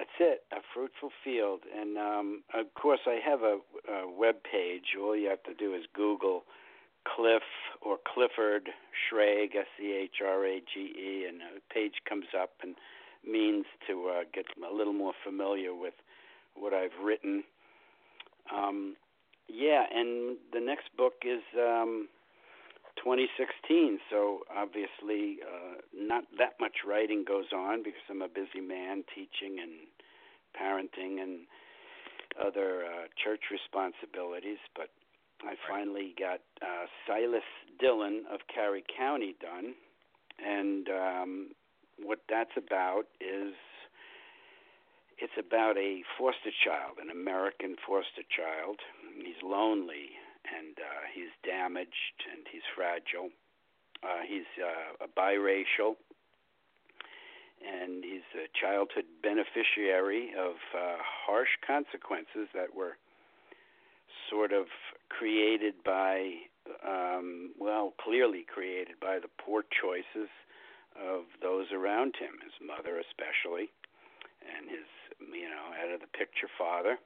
[0.00, 1.60] That's it, a fruitful field.
[1.78, 3.58] And um, of course, I have a,
[3.92, 4.96] a web page.
[4.98, 6.44] All you have to do is Google
[7.04, 7.42] Cliff
[7.82, 12.52] or Clifford Schrage, S C H R A G E, and a page comes up
[12.62, 12.76] and
[13.30, 15.92] means to uh, get a little more familiar with
[16.54, 17.44] what I've written.
[18.50, 18.96] Um,
[19.48, 22.08] yeah, and the next book is um,
[23.02, 29.04] 2016, so obviously uh, not that much writing goes on because I'm a busy man
[29.14, 29.88] teaching and
[30.54, 31.46] parenting and
[32.38, 34.58] other uh, church responsibilities.
[34.76, 34.88] But
[35.42, 37.48] I finally got uh, Silas
[37.80, 39.74] Dillon of Cary County done,
[40.38, 41.48] and um,
[42.02, 43.54] what that's about is
[45.18, 48.80] it's about a foster child, an American foster child.
[49.16, 53.30] He's lonely and uh, he's damaged and he's fragile.
[54.02, 55.96] Uh, he's uh, a biracial
[57.60, 62.96] and he's a childhood beneficiary of uh, harsh consequences that were
[64.30, 64.66] sort of
[65.10, 66.32] created by,
[66.86, 70.30] um, well, clearly created by the poor choices
[70.96, 73.68] of those around him, his mother especially,
[74.40, 74.88] and his,
[75.20, 76.96] you know, out of the picture father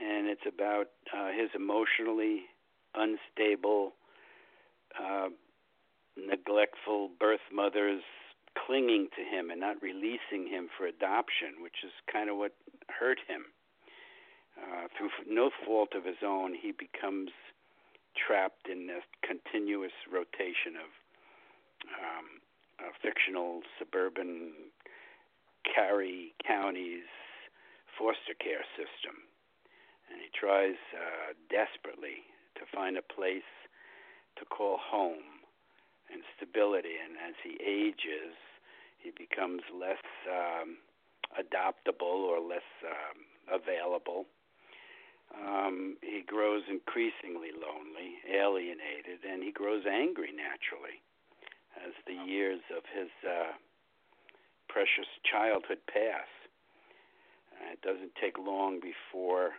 [0.00, 2.46] and it's about uh, his emotionally
[2.94, 3.92] unstable,
[4.98, 5.28] uh,
[6.16, 8.02] neglectful birth mother's
[8.66, 12.52] clinging to him and not releasing him for adoption, which is kind of what
[12.88, 13.44] hurt him.
[14.58, 17.30] Uh, through no fault of his own, he becomes
[18.18, 20.90] trapped in this continuous rotation of
[21.86, 22.26] um,
[22.82, 24.50] a fictional suburban
[25.62, 27.06] Cary County's
[27.96, 29.27] foster care system
[30.10, 32.24] and he tries uh, desperately
[32.56, 33.46] to find a place
[34.38, 35.44] to call home
[36.12, 36.96] and stability.
[36.98, 38.34] And as he ages,
[38.98, 40.78] he becomes less um,
[41.36, 44.26] adoptable or less um, available.
[45.28, 51.04] Um, he grows increasingly lonely, alienated, and he grows angry naturally
[51.84, 53.52] as the years of his uh,
[54.68, 56.26] precious childhood pass.
[57.52, 59.52] Uh, it doesn't take long before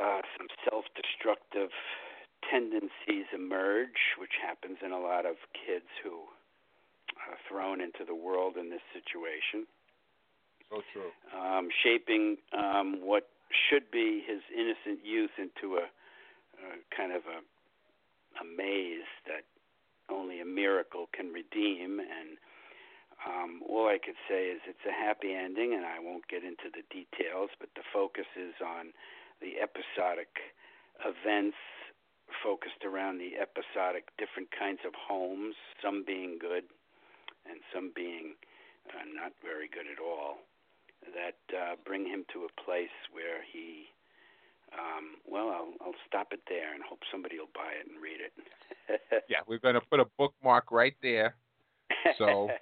[0.00, 1.70] uh, some self-destructive
[2.50, 6.28] tendencies emerge, which happens in a lot of kids who
[7.26, 9.66] are thrown into the world in this situation,
[10.70, 11.10] So true.
[11.34, 17.40] um, shaping um, what should be his innocent youth into a, a kind of a,
[18.42, 19.44] a maze that
[20.10, 21.98] only a miracle can redeem.
[21.98, 22.38] And
[23.26, 26.70] um, all I could say is it's a happy ending, and I won't get into
[26.70, 28.92] the details, but the focus is on
[29.46, 30.26] the episodic
[31.06, 31.56] events
[32.42, 36.66] focused around the episodic different kinds of homes, some being good
[37.46, 38.34] and some being
[38.90, 40.42] uh, not very good at all,
[41.14, 43.86] that uh, bring him to a place where he,
[44.74, 48.18] um, well, I'll, I'll stop it there and hope somebody will buy it and read
[48.18, 48.34] it.
[49.28, 51.34] Yeah, we're gonna put a bookmark right there.
[52.18, 52.50] So-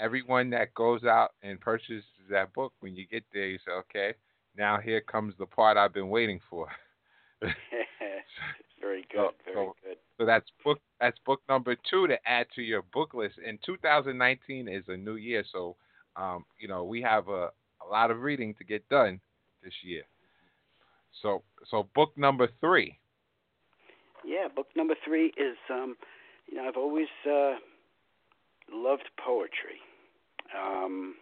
[0.00, 4.14] Everyone that goes out and purchases that book, when you get there, you say, "Okay,
[4.58, 6.68] now here comes the part I've been waiting for."
[8.80, 9.96] very good, So- very so- good.
[10.18, 13.36] So that's book that's book number two to add to your book list.
[13.46, 15.76] And 2019 is a new year, so
[16.16, 17.50] um, you know we have a,
[17.80, 19.20] a lot of reading to get done
[19.62, 20.02] this year.
[21.22, 22.98] So so book number three.
[24.24, 25.94] Yeah, book number three is, um,
[26.50, 27.54] you know, I've always uh,
[28.72, 29.78] loved poetry.
[30.54, 31.14] Um,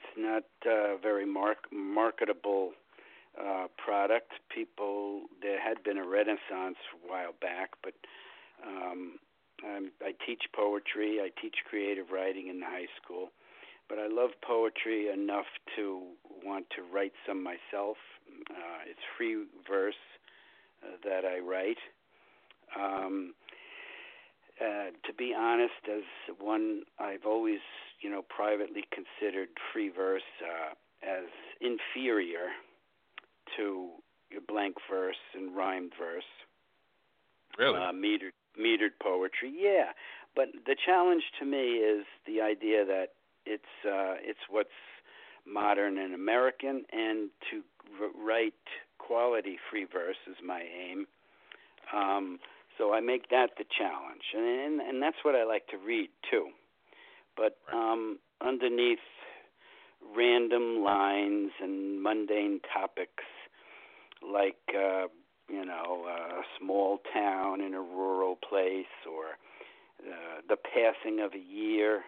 [0.00, 2.72] it's not uh, very mark- marketable
[3.38, 4.32] uh, product.
[4.54, 7.94] People, there had been a renaissance a while back, but
[8.66, 9.18] um,
[9.64, 11.20] I'm, I teach poetry.
[11.20, 13.30] I teach creative writing in the high school,
[13.88, 15.46] but I love poetry enough
[15.76, 16.02] to
[16.44, 17.96] want to write some myself.
[18.50, 19.94] Uh, it's free verse
[20.82, 21.78] uh, that I write.
[22.78, 23.34] Um,
[24.60, 26.02] uh, to be honest, as
[26.38, 27.60] one, I've always,
[28.00, 31.24] you know, privately considered free verse uh, as
[31.60, 32.48] inferior
[33.56, 33.88] to
[34.48, 36.24] blank verse and rhymed verse.
[37.58, 37.78] Really?
[37.78, 39.92] Uh, metered, metered poetry, yeah.
[40.36, 43.08] But the challenge to me is the idea that
[43.46, 44.68] it's uh, it's what's
[45.46, 47.62] modern and American, and to
[48.16, 48.54] write
[48.98, 51.06] quality free verse is my aim.
[51.92, 52.38] Um,
[52.80, 56.08] so I make that the challenge, and, and and that's what I like to read
[56.30, 56.48] too.
[57.36, 58.98] But um, underneath
[60.16, 63.24] random lines and mundane topics
[64.22, 65.06] like uh,
[65.48, 69.36] you know a small town in a rural place or
[70.06, 72.02] uh, the passing of a year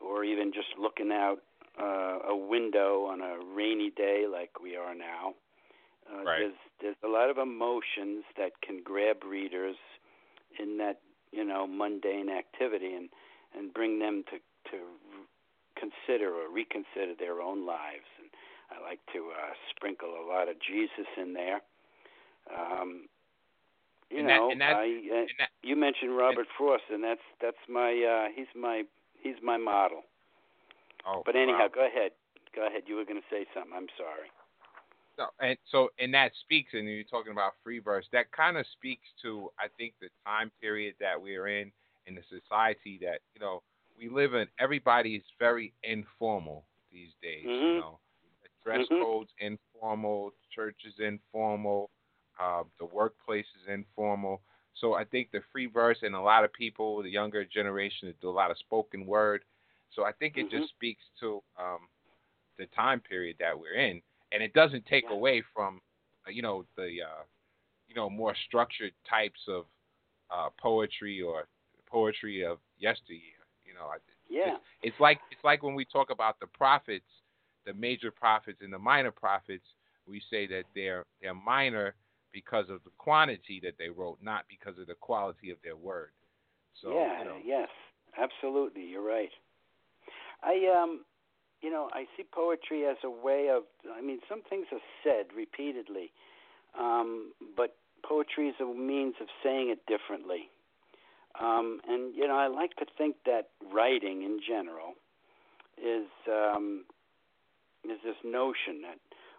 [0.00, 1.38] or even just looking out
[1.80, 5.34] uh, a window on a rainy day like we are now.
[6.12, 6.38] Uh, Right.
[6.40, 9.76] There's there's a lot of emotions that can grab readers
[10.58, 11.00] in that
[11.32, 13.08] you know mundane activity and
[13.56, 14.38] and bring them to
[14.70, 14.78] to
[15.78, 18.06] consider or reconsider their own lives.
[18.20, 18.28] And
[18.70, 21.60] I like to uh, sprinkle a lot of Jesus in there.
[22.54, 23.08] Um,
[24.10, 27.02] you And that- know, and that- I, uh, And that, you mentioned Robert Frost, and
[27.02, 28.84] that's that's my uh, he's my
[29.18, 30.04] he's my model.
[31.06, 31.68] oh, But anyhow, wow.
[31.68, 32.12] go ahead.
[32.54, 32.82] Go ahead.
[32.86, 33.72] You were going to say something.
[33.74, 34.28] I'm sorry.
[35.18, 38.06] No, and so and that speaks, and you're talking about free verse.
[38.12, 41.70] That kind of speaks to, I think, the time period that we're in,
[42.06, 43.62] and the society that you know
[43.96, 44.46] we live in.
[44.58, 47.50] Everybody is very informal these days.
[47.66, 47.80] You Mhm.
[47.80, 48.00] know,
[48.42, 48.98] the dress Mhm.
[48.98, 51.90] codes informal, church is informal,
[52.40, 54.42] uh, the workplace is informal.
[54.74, 58.30] So I think the free verse and a lot of people, the younger generation, do
[58.30, 59.44] a lot of spoken word.
[59.90, 60.50] So I think it Mhm.
[60.50, 61.88] just speaks to um,
[62.58, 64.00] the time period that we're in,
[64.32, 65.12] and it doesn't take Yeah.
[65.16, 65.80] away from,
[66.26, 67.22] uh, you know, the, uh,
[67.88, 69.66] you know, more structured types of
[70.30, 71.46] uh, poetry or
[71.86, 73.40] poetry of yesteryear.
[73.64, 73.92] You know,
[74.28, 74.54] Yeah.
[74.54, 77.08] it's, it's like it's like when we talk about the prophets,
[77.64, 79.66] the major prophets and the minor prophets.
[80.06, 81.94] We say that they're they're minor
[82.32, 86.10] because of the quantity that they wrote, not because of the quality of their word.
[86.80, 87.18] So yeah.
[87.20, 87.68] you know, Yes.
[88.18, 88.82] Absolutely.
[88.84, 89.30] You're right.
[90.42, 91.04] I um,
[91.62, 93.62] you know, I see poetry as a way of.
[93.94, 96.10] I mean, some things are said repeatedly,
[96.78, 100.50] um, but poetry is a means of saying it differently.
[101.40, 104.94] Um, and you know, I like to think that writing in general
[105.78, 106.84] is um,
[107.84, 108.98] is this notion that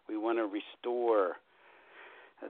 [0.10, 1.38] we want to restore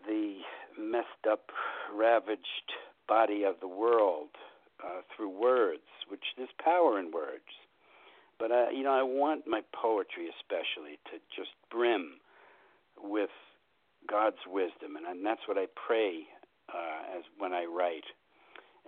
[0.08, 0.38] the
[0.80, 1.50] messed up,
[1.94, 2.72] ravaged
[3.08, 4.30] body of the world
[4.84, 7.44] uh, through words, which there's power in words.
[8.44, 12.20] But uh, you know, I want my poetry especially to just brim
[13.02, 13.30] with
[14.06, 16.28] God's wisdom, and, and that's what I pray
[16.68, 18.04] uh, as when I write,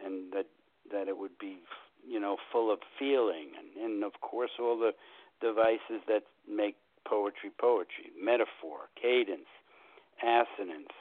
[0.03, 0.47] and that
[0.91, 1.59] that it would be,
[2.05, 4.91] you know, full of feeling, and, and of course all the
[5.39, 6.75] devices that make
[7.07, 9.47] poetry poetry: metaphor, cadence,
[10.21, 10.91] assonance,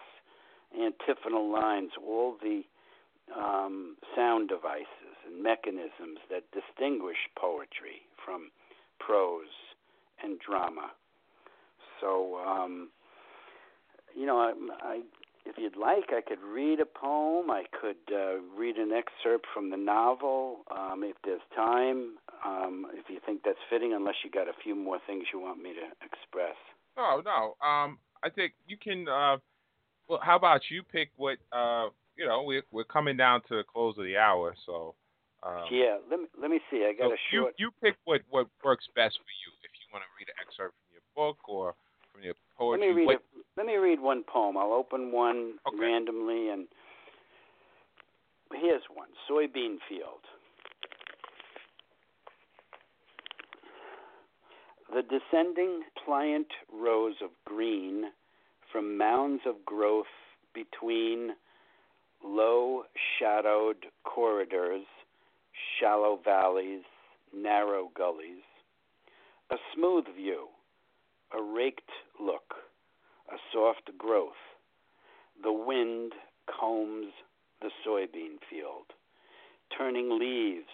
[0.81, 2.63] antiphonal lines, all the
[3.37, 8.51] um, sound devices and mechanisms that distinguish poetry from
[8.99, 9.55] prose
[10.23, 10.91] and drama.
[12.01, 12.91] So, um,
[14.17, 14.53] you know, I,
[14.83, 15.01] I,
[15.47, 17.51] if you'd like, I could read a poem.
[17.51, 22.15] I could uh, read an excerpt from the novel um, if there's time.
[22.45, 25.63] Um, if you think that's fitting, unless you got a few more things you want
[25.63, 26.57] me to express.
[26.97, 27.67] no, no.
[27.67, 29.07] Um, I think you can.
[29.09, 29.37] Uh,
[30.09, 31.39] well, how about you pick what?
[31.53, 34.95] Uh, you know, we're we're coming down to the close of the hour, so.
[35.45, 36.89] Um, yeah, let me let me see.
[36.89, 37.55] I got So a you short.
[37.59, 39.53] you you pick what what works best for you.
[39.63, 41.75] If you want to read an excerpt from your book or
[42.13, 43.45] from your Let poetry, me read what, it.
[43.57, 44.57] Let me read one poem.
[44.57, 45.77] I'll open one Okay.
[45.79, 46.67] randomly, and
[48.55, 50.25] here's one: soybean field.
[54.95, 58.05] The descending pliant rows of green
[58.73, 60.07] from mounds of growth
[60.55, 61.31] between
[62.23, 62.85] low
[63.19, 64.85] shadowed corridors,
[65.85, 66.83] shallow valleys,
[67.37, 68.43] narrow gullies.
[69.51, 70.47] A smooth view,
[71.37, 72.55] a raked look,
[73.31, 74.33] a soft growth.
[75.43, 76.13] The wind
[76.49, 77.13] combs
[77.61, 78.87] the soybean field,
[79.77, 80.73] turning leaves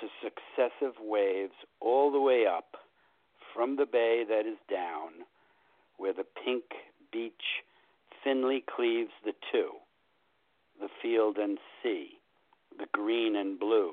[0.00, 2.74] to successive waves all the way up
[3.54, 5.24] from the bay that is down,
[5.98, 6.64] where the pink
[7.12, 7.62] beach
[8.24, 9.70] thinly cleaves the two,
[10.80, 12.18] the field and sea,
[12.76, 13.92] the green and blue,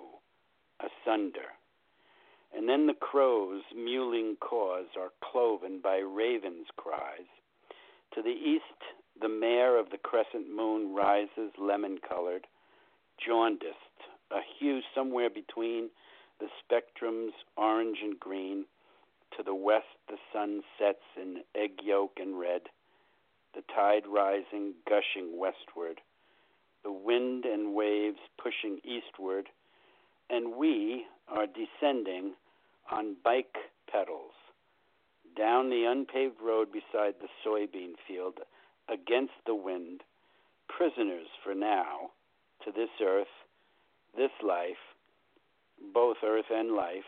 [0.84, 1.49] asunder.
[2.55, 7.25] And then the crows' mewling caws are cloven by ravens' cries.
[8.13, 8.63] To the east,
[9.19, 12.45] the mare of the crescent moon rises lemon colored,
[13.25, 13.75] jaundiced,
[14.31, 15.89] a hue somewhere between
[16.39, 18.65] the spectrums orange and green.
[19.38, 22.61] To the west, the sun sets in egg yolk and red,
[23.55, 26.01] the tide rising, gushing westward.
[26.84, 29.47] the wind and waves pushing eastward,
[30.34, 32.34] and we are descending
[32.91, 33.55] on bike
[33.91, 34.31] pedals
[35.38, 38.39] down the unpaved road beside the soybean field
[38.89, 40.01] against the wind,
[40.67, 42.09] prisoners for now
[42.65, 43.27] to this earth,
[44.17, 44.81] this life,
[45.93, 47.03] both earth and life,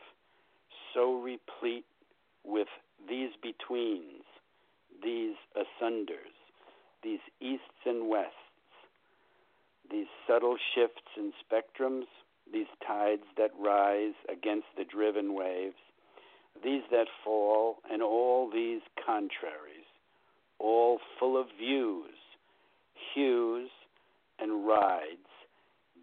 [0.94, 1.86] so replete
[2.44, 2.68] with
[3.10, 4.24] these betweens,
[5.04, 6.34] these asunders,
[7.04, 8.34] these easts and wests,
[9.92, 12.06] these subtle shifts in spectrums,
[12.52, 15.76] these tides that rise against the driven waves,
[16.64, 19.86] these that fall, and all these contraries,
[20.60, 22.16] all full of views,
[23.14, 23.70] hues,
[24.40, 25.28] and rides,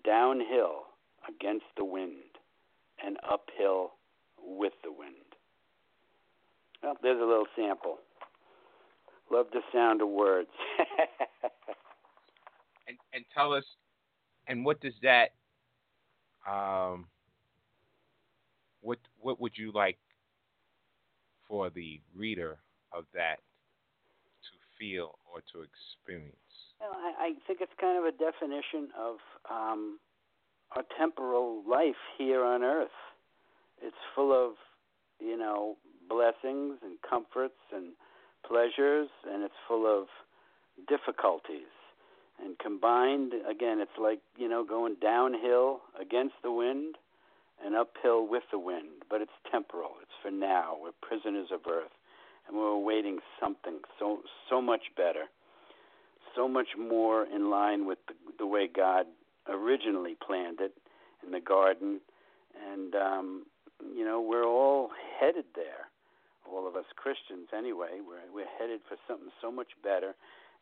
[0.05, 0.85] downhill
[1.29, 2.39] against the wind,
[3.05, 3.93] and uphill
[4.45, 5.15] with the wind.
[6.83, 7.99] Well, there's a little sample.
[9.31, 10.51] Love the sound of words.
[12.89, 13.65] and and tell us,
[14.49, 15.31] and what does that,
[16.49, 17.07] um,
[18.81, 19.99] what what would you like
[21.49, 22.59] for the reader
[22.93, 26.37] of that to feel or to experience?
[26.81, 29.17] Well, I, I think it's kind of a definition of
[29.51, 29.99] um,
[30.75, 32.89] our temporal life here on Earth.
[33.81, 34.55] It's full of,
[35.21, 35.77] you know,
[36.09, 37.93] blessings and comforts and
[38.47, 40.07] pleasures, and it's full of
[40.89, 41.71] difficulties.
[42.45, 46.97] And combined, again, it's like, you know, going downhill against the wind
[47.65, 49.93] and uphill with the wind, but it's temporal.
[50.03, 50.77] It's for now.
[50.81, 51.93] We're prisoners of earth,
[52.49, 54.21] and we're awaiting something so
[54.51, 55.25] so much better,
[56.35, 59.07] so much more in line with the, the way God
[59.49, 60.73] originally planned it
[61.25, 62.01] in the garden,
[62.73, 63.47] and um,
[63.95, 64.91] you know we're all
[65.21, 65.89] headed there.
[66.51, 70.15] All of us Christians, anyway, we're we're headed for something so much better,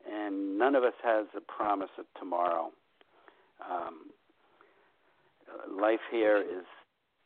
[0.09, 2.71] and none of us has the promise of tomorrow.
[3.61, 4.11] Um,
[5.81, 6.67] life here is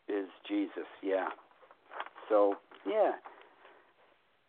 [0.09, 0.89] is Jesus.
[1.03, 1.29] Yeah.
[2.29, 2.55] So
[2.87, 3.12] yeah,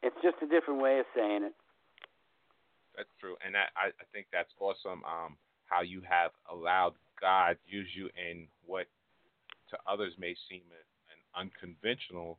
[0.04, 1.54] it's just a different way of saying it.
[2.96, 5.04] That's true, and I, I think that's awesome.
[5.04, 8.88] Um, how you have allowed God use you in what
[9.70, 12.38] to others may seem an unconventional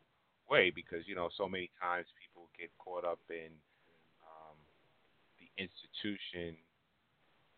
[0.49, 3.53] way, because you know so many times people get caught up in
[5.59, 6.57] institution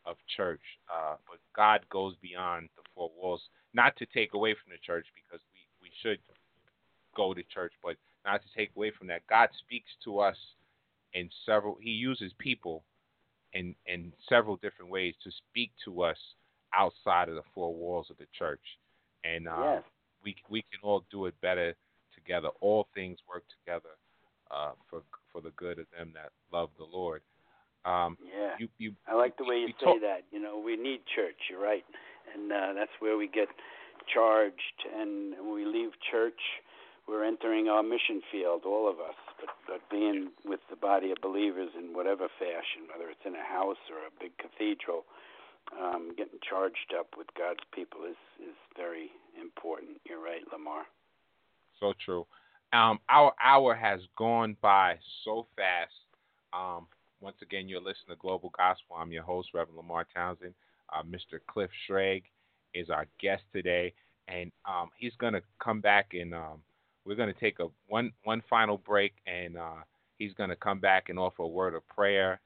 [0.07, 3.43] of church, uh, but God goes beyond the four walls,
[3.75, 6.19] not to take away from the church, because we we should
[7.15, 9.27] go to church, but not to take away from that.
[9.29, 10.37] God speaks to us
[11.15, 11.79] in several.
[11.81, 12.85] He uses people
[13.53, 16.19] in in several different ways to speak to us
[16.75, 18.65] outside of the four walls of the church,
[19.25, 19.83] and uh, yes.
[20.23, 21.75] we we can all do it better
[22.15, 22.49] together.
[22.61, 23.95] All things work together
[24.51, 27.23] uh, for for the good of them that love the Lord.
[27.85, 30.25] Um, yeah, you, you, I like the way you, you say talk- that.
[30.31, 31.37] You know, we need church.
[31.51, 31.85] You're right,
[32.35, 33.49] and uh, that's where we get
[34.13, 34.79] charged.
[34.99, 36.41] And when we leave church,
[37.07, 39.17] we're entering our mission field, all of us.
[39.41, 43.45] But, but being with the body of believers in whatever fashion, whether it's in a
[43.45, 45.05] house or a big cathedral,
[45.81, 49.11] um, getting charged up with God's people is is very
[49.41, 50.01] important.
[50.05, 50.83] You're right, Lamar.
[51.81, 52.27] So true.
[52.73, 55.93] Um, our hour has gone by so fast.
[56.53, 56.87] Um,
[57.21, 58.97] once again, you're listening to Global Gospel.
[58.99, 60.55] I'm your host, Reverend Lamar Townsend.
[60.93, 61.41] Uh, Mr.
[61.47, 62.25] Cliff Schrage
[62.75, 63.93] is our guest today,
[64.29, 66.63] and um, he's going to come back and um,
[67.05, 69.83] we're going to take a one one final break, and uh,
[70.19, 72.41] he's going to come back and offer a word of prayer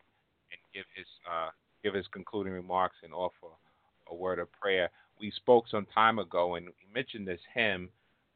[0.53, 1.51] and give his uh,
[1.83, 3.49] give his concluding remarks and offer
[4.11, 4.89] a word of prayer.
[5.21, 7.89] We spoke some time ago, and he mentioned this hymn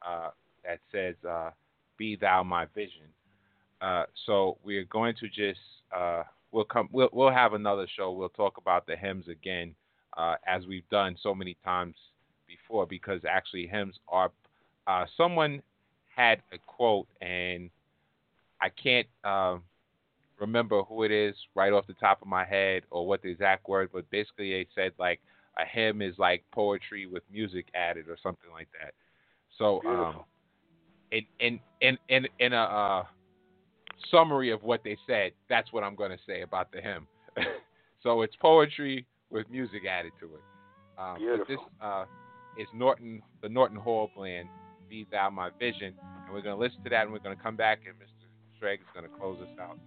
[0.07, 0.31] uh,
[0.65, 1.51] that says, uh,
[1.97, 3.07] "Be Thou My Vision."
[3.81, 5.61] Uh, so we're going to just
[5.95, 6.23] uh,
[6.53, 8.13] we'll come we'll we'll have another show.
[8.13, 9.75] We'll talk about the hymns again
[10.17, 11.95] uh, as we've done so many times
[12.47, 14.31] before because actually hymns are
[14.87, 15.63] uh, someone
[16.15, 17.71] had a quote and
[18.61, 19.59] I can't uh,
[20.39, 23.69] remember who it is right off the top of my head or what the exact
[23.69, 25.21] word, but basically they said like
[25.59, 28.95] a hymn is like poetry with music added or something like that.
[29.59, 30.21] So um,
[31.11, 33.05] in in in in in a uh,
[34.11, 37.07] summary of what they said, that's what I'm going to say about the hymn.
[38.03, 40.43] so it's poetry with music added to it.
[40.99, 41.47] Um, Beautiful.
[41.49, 42.05] This uh,
[42.59, 44.49] is Norton, the Norton Hall Band,
[44.89, 45.95] Be Thou My Vision.
[46.25, 48.63] And we're going to listen to that and we're going to come back and Mr.
[48.63, 49.79] Schrage is going to close us out.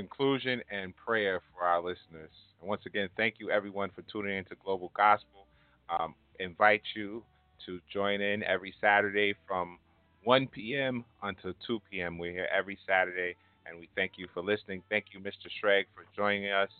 [0.00, 2.30] Conclusion and prayer for our listeners.
[2.58, 5.44] And once again, thank you everyone for tuning in to Global Gospel.
[5.90, 7.22] Um, invite you
[7.66, 9.78] to join in every Saturday from
[10.24, 11.04] 1 p.m.
[11.22, 12.16] until 2 p.m.
[12.16, 13.36] We're here every Saturday,
[13.66, 14.82] and we thank you for listening.
[14.88, 15.50] Thank you, Mr.
[15.62, 16.70] Schrage, for joining us.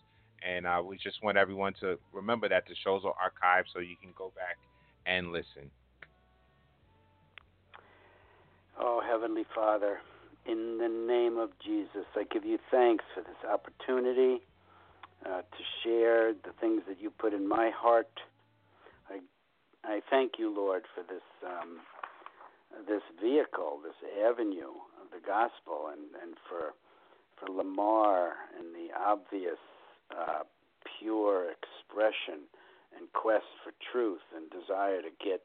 [0.43, 3.97] And uh, we just want everyone to remember that the shows are archived so you
[4.01, 4.57] can go back
[5.05, 5.71] and listen.
[8.81, 9.99] Oh, Heavenly Father,
[10.47, 14.43] in the name of Jesus, I give you thanks for this opportunity
[15.26, 18.11] uh, to share the things that you put in my heart.
[19.09, 19.20] I,
[19.84, 21.80] I thank you, Lord, for this um,
[22.86, 24.72] this vehicle, this avenue
[25.03, 26.74] of the gospel, and, and for
[27.38, 29.59] for Lamar and the obvious
[30.11, 30.45] uh,
[30.99, 32.47] pure expression
[32.97, 35.43] and quest for truth and desire to get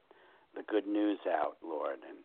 [0.56, 2.20] the good news out, Lord, and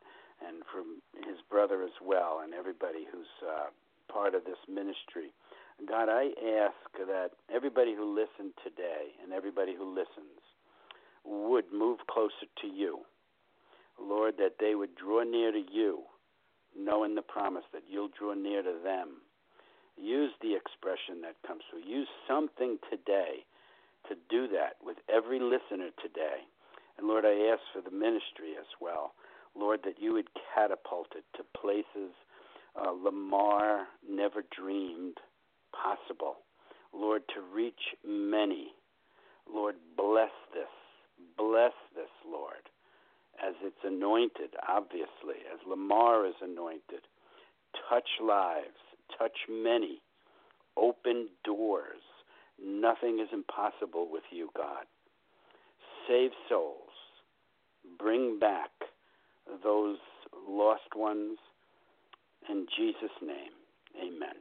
[0.46, 3.68] and from his brother as well, and everybody who's uh,
[4.12, 5.32] part of this ministry.
[5.88, 6.30] God, I
[6.60, 10.40] ask that everybody who listened today and everybody who listens
[11.24, 13.00] would move closer to you.
[14.00, 16.02] Lord, that they would draw near to you,
[16.76, 19.20] knowing the promise that you'll draw near to them.
[19.96, 21.84] Use the expression that comes through.
[21.84, 23.44] Use something today
[24.08, 26.48] to do that with every listener today.
[26.96, 29.12] And Lord, I ask for the ministry as well.
[29.56, 32.12] Lord, that you would catapult it to places
[32.76, 35.18] uh, Lamar never dreamed
[35.72, 36.36] possible.
[36.92, 38.72] Lord, to reach many.
[39.52, 40.68] Lord, bless this.
[41.36, 42.68] Bless this, Lord,
[43.44, 47.02] as it's anointed, obviously, as Lamar is anointed.
[47.88, 48.78] Touch lives,
[49.18, 50.00] touch many,
[50.76, 52.00] open doors.
[52.62, 54.84] Nothing is impossible with you, God.
[56.08, 56.90] Save souls,
[57.98, 58.70] bring back
[59.62, 59.98] those
[60.48, 61.38] lost ones.
[62.48, 63.52] In Jesus' name,
[63.96, 64.34] amen.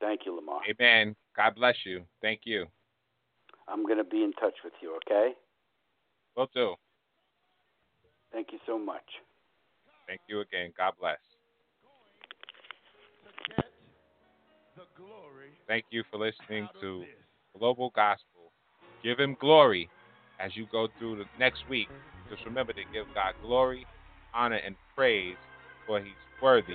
[0.00, 0.60] Thank you, Lamar.
[0.68, 1.16] Amen.
[1.36, 2.04] God bless you.
[2.20, 2.66] Thank you.
[3.68, 5.32] I'm going to be in touch with you, okay?
[6.36, 6.74] Will do.
[8.32, 9.02] Thank you so much.
[10.06, 10.72] Thank you again.
[10.76, 11.18] God bless.
[15.66, 17.04] Thank you for listening to
[17.58, 18.52] Global Gospel.
[19.02, 19.90] Give him glory
[20.38, 21.88] as you go through the next week.
[22.30, 23.86] Just remember to give God glory,
[24.34, 25.36] honor, and praise,
[25.86, 26.74] for he's worthy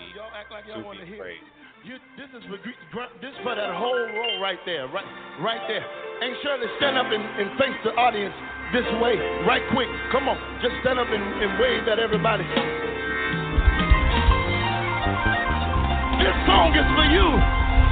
[0.51, 1.43] like to be praised.
[1.83, 2.45] You, this is
[2.93, 5.03] for this for that whole row right there, right,
[5.41, 5.83] right there.
[5.83, 8.33] And Shirley, stand up and, and face the audience
[8.71, 9.89] this way, right quick.
[10.13, 12.45] Come on, just stand up and, and wave at everybody.
[16.21, 17.27] This song is for you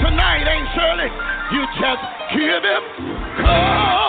[0.06, 1.10] tonight, ain't Shirley?
[1.52, 2.04] You just
[2.38, 2.84] give him
[3.42, 4.09] glory,